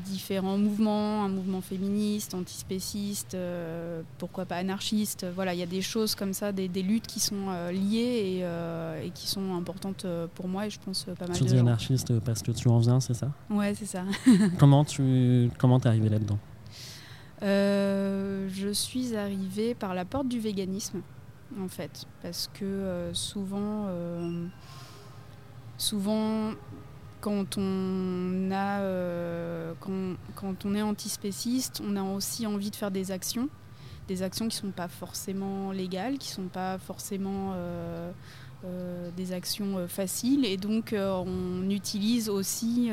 [0.05, 5.27] différents mouvements, un mouvement féministe, antispéciste, euh, pourquoi pas anarchiste.
[5.35, 8.39] Voilà, il y a des choses comme ça, des, des luttes qui sont euh, liées
[8.39, 11.37] et, euh, et qui sont importantes euh, pour moi et je pense euh, pas mal
[11.37, 13.31] Tu de dis anarchiste parce que tu en viens, c'est ça?
[13.51, 14.05] Ouais, c'est ça.
[14.59, 16.39] Comment tu comment t'es arrivé là-dedans?
[17.43, 21.03] Euh, je suis arrivée par la porte du véganisme,
[21.61, 24.47] en fait, parce que euh, souvent, euh,
[25.77, 26.53] souvent,
[27.25, 32.91] quand on a, euh, quand, quand on est antispéciste, on a aussi envie de faire
[32.91, 33.49] des actions,
[34.09, 38.13] des actions qui sont pas forcément légales, qui sont pas forcément euh,
[38.67, 42.91] euh, des actions faciles, et donc on utilise aussi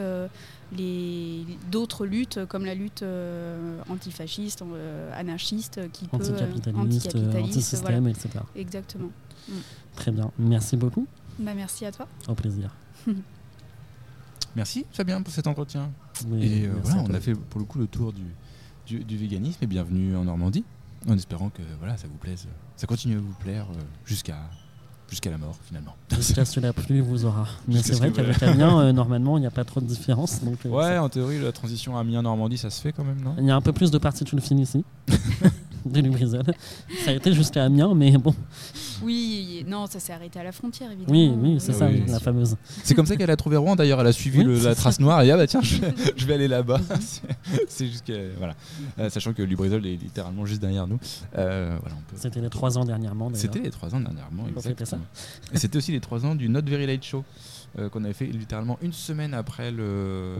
[0.77, 3.03] les d'autres luttes comme la lutte
[3.89, 4.63] antifasciste,
[5.13, 8.09] anarchiste, qui peut Anticapitaliste, anticapitaliste, anti-système, voilà.
[8.09, 8.29] etc.
[8.55, 9.09] Exactement.
[9.97, 10.31] Très bien.
[10.39, 11.05] Merci beaucoup.
[11.37, 12.07] Bah, merci à toi.
[12.29, 12.73] Au plaisir.
[14.55, 15.89] Merci Fabien pour cet entretien.
[16.27, 18.23] Oui, Et euh, voilà, on a fait pour le coup le tour du,
[18.85, 20.63] du, du véganisme et bienvenue en Normandie.
[21.09, 24.37] En espérant que voilà, ça vous plaise, ça continue à vous plaire euh, jusqu'à
[25.09, 25.95] jusqu'à la mort finalement.
[26.15, 27.45] Jusqu'à ce que la pluie vous aura.
[27.67, 30.41] Mais c'est ce vrai qu'avec Amiens, euh, normalement, il n'y a pas trop de différence.
[30.41, 33.35] Donc, euh, Ouais, ça- en théorie, la transition Amiens-Normandie, ça se fait quand même, non?
[33.37, 34.85] Il y a un peu plus de particules fines ici.
[35.85, 36.43] de Lubrizol.
[37.05, 38.33] Ça a été jusqu'à Amiens, mais bon.
[39.03, 41.11] Oui, non, ça s'est arrêté à la frontière, évidemment.
[41.17, 42.55] Oui, oui, c'est Oui, ça, oui, la fameuse.
[42.83, 43.75] C'est comme ça qu'elle a trouvé Rouen.
[43.75, 44.75] D'ailleurs, elle a suivi Oui, le- la ça.
[44.75, 46.79] trace noire et dit, ah bah tiens, je vais, je vais aller là-bas.
[46.99, 47.21] C'est-
[47.67, 48.55] c'est jusqu'à voilà,
[48.99, 50.99] Euh, sachant que Lubrizol est littéralement juste derrière nous.
[51.37, 53.29] Euh, voilà, peut- C'était les trois ans dernièrement.
[53.33, 55.01] C'était les trois ans dernièrement, exactement.
[55.53, 57.23] Et c'était aussi les trois ans du Not Very Late Show
[57.79, 60.35] euh, qu'on avait fait littéralement une semaine après le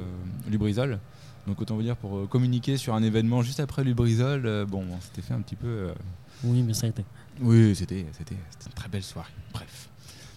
[0.50, 1.00] Lubrizol.
[1.48, 4.86] Donc autant vous dire pour euh, communiquer sur un événement juste après Lubrizol, euh, bon,
[4.92, 5.68] on s'était fait un petit peu.
[5.68, 5.94] euh,
[6.44, 7.04] Oui, mais ça a été.
[7.42, 9.32] Oui, c'était c'était c'était une très belle soirée.
[9.54, 9.90] Bref,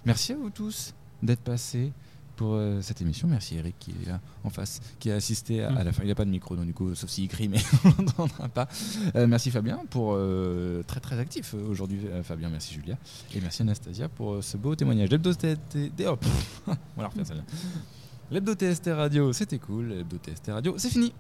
[0.06, 1.92] merci à vous tous d'être passés
[2.36, 3.28] pour euh, cette émission.
[3.28, 6.02] Merci Eric qui est là en face, qui a assisté à, à la fin.
[6.02, 8.66] Il n'a pas de micro, donc du coup, sauf s'il crie, mais on l'entendra pas.
[9.14, 12.00] Euh, merci Fabien pour euh, très très actif euh, aujourd'hui.
[12.06, 12.96] euh, Fabien, merci Julia
[13.34, 15.10] et merci Anastasia pour euh, ce beau témoignage.
[15.10, 15.78] L'hebdo TST
[16.08, 17.42] oh, pff, on va la refaire celle-là.
[18.30, 19.88] L'hebdo TST Radio, c'était cool.
[19.88, 21.12] L'hebdo TST Radio, c'est fini.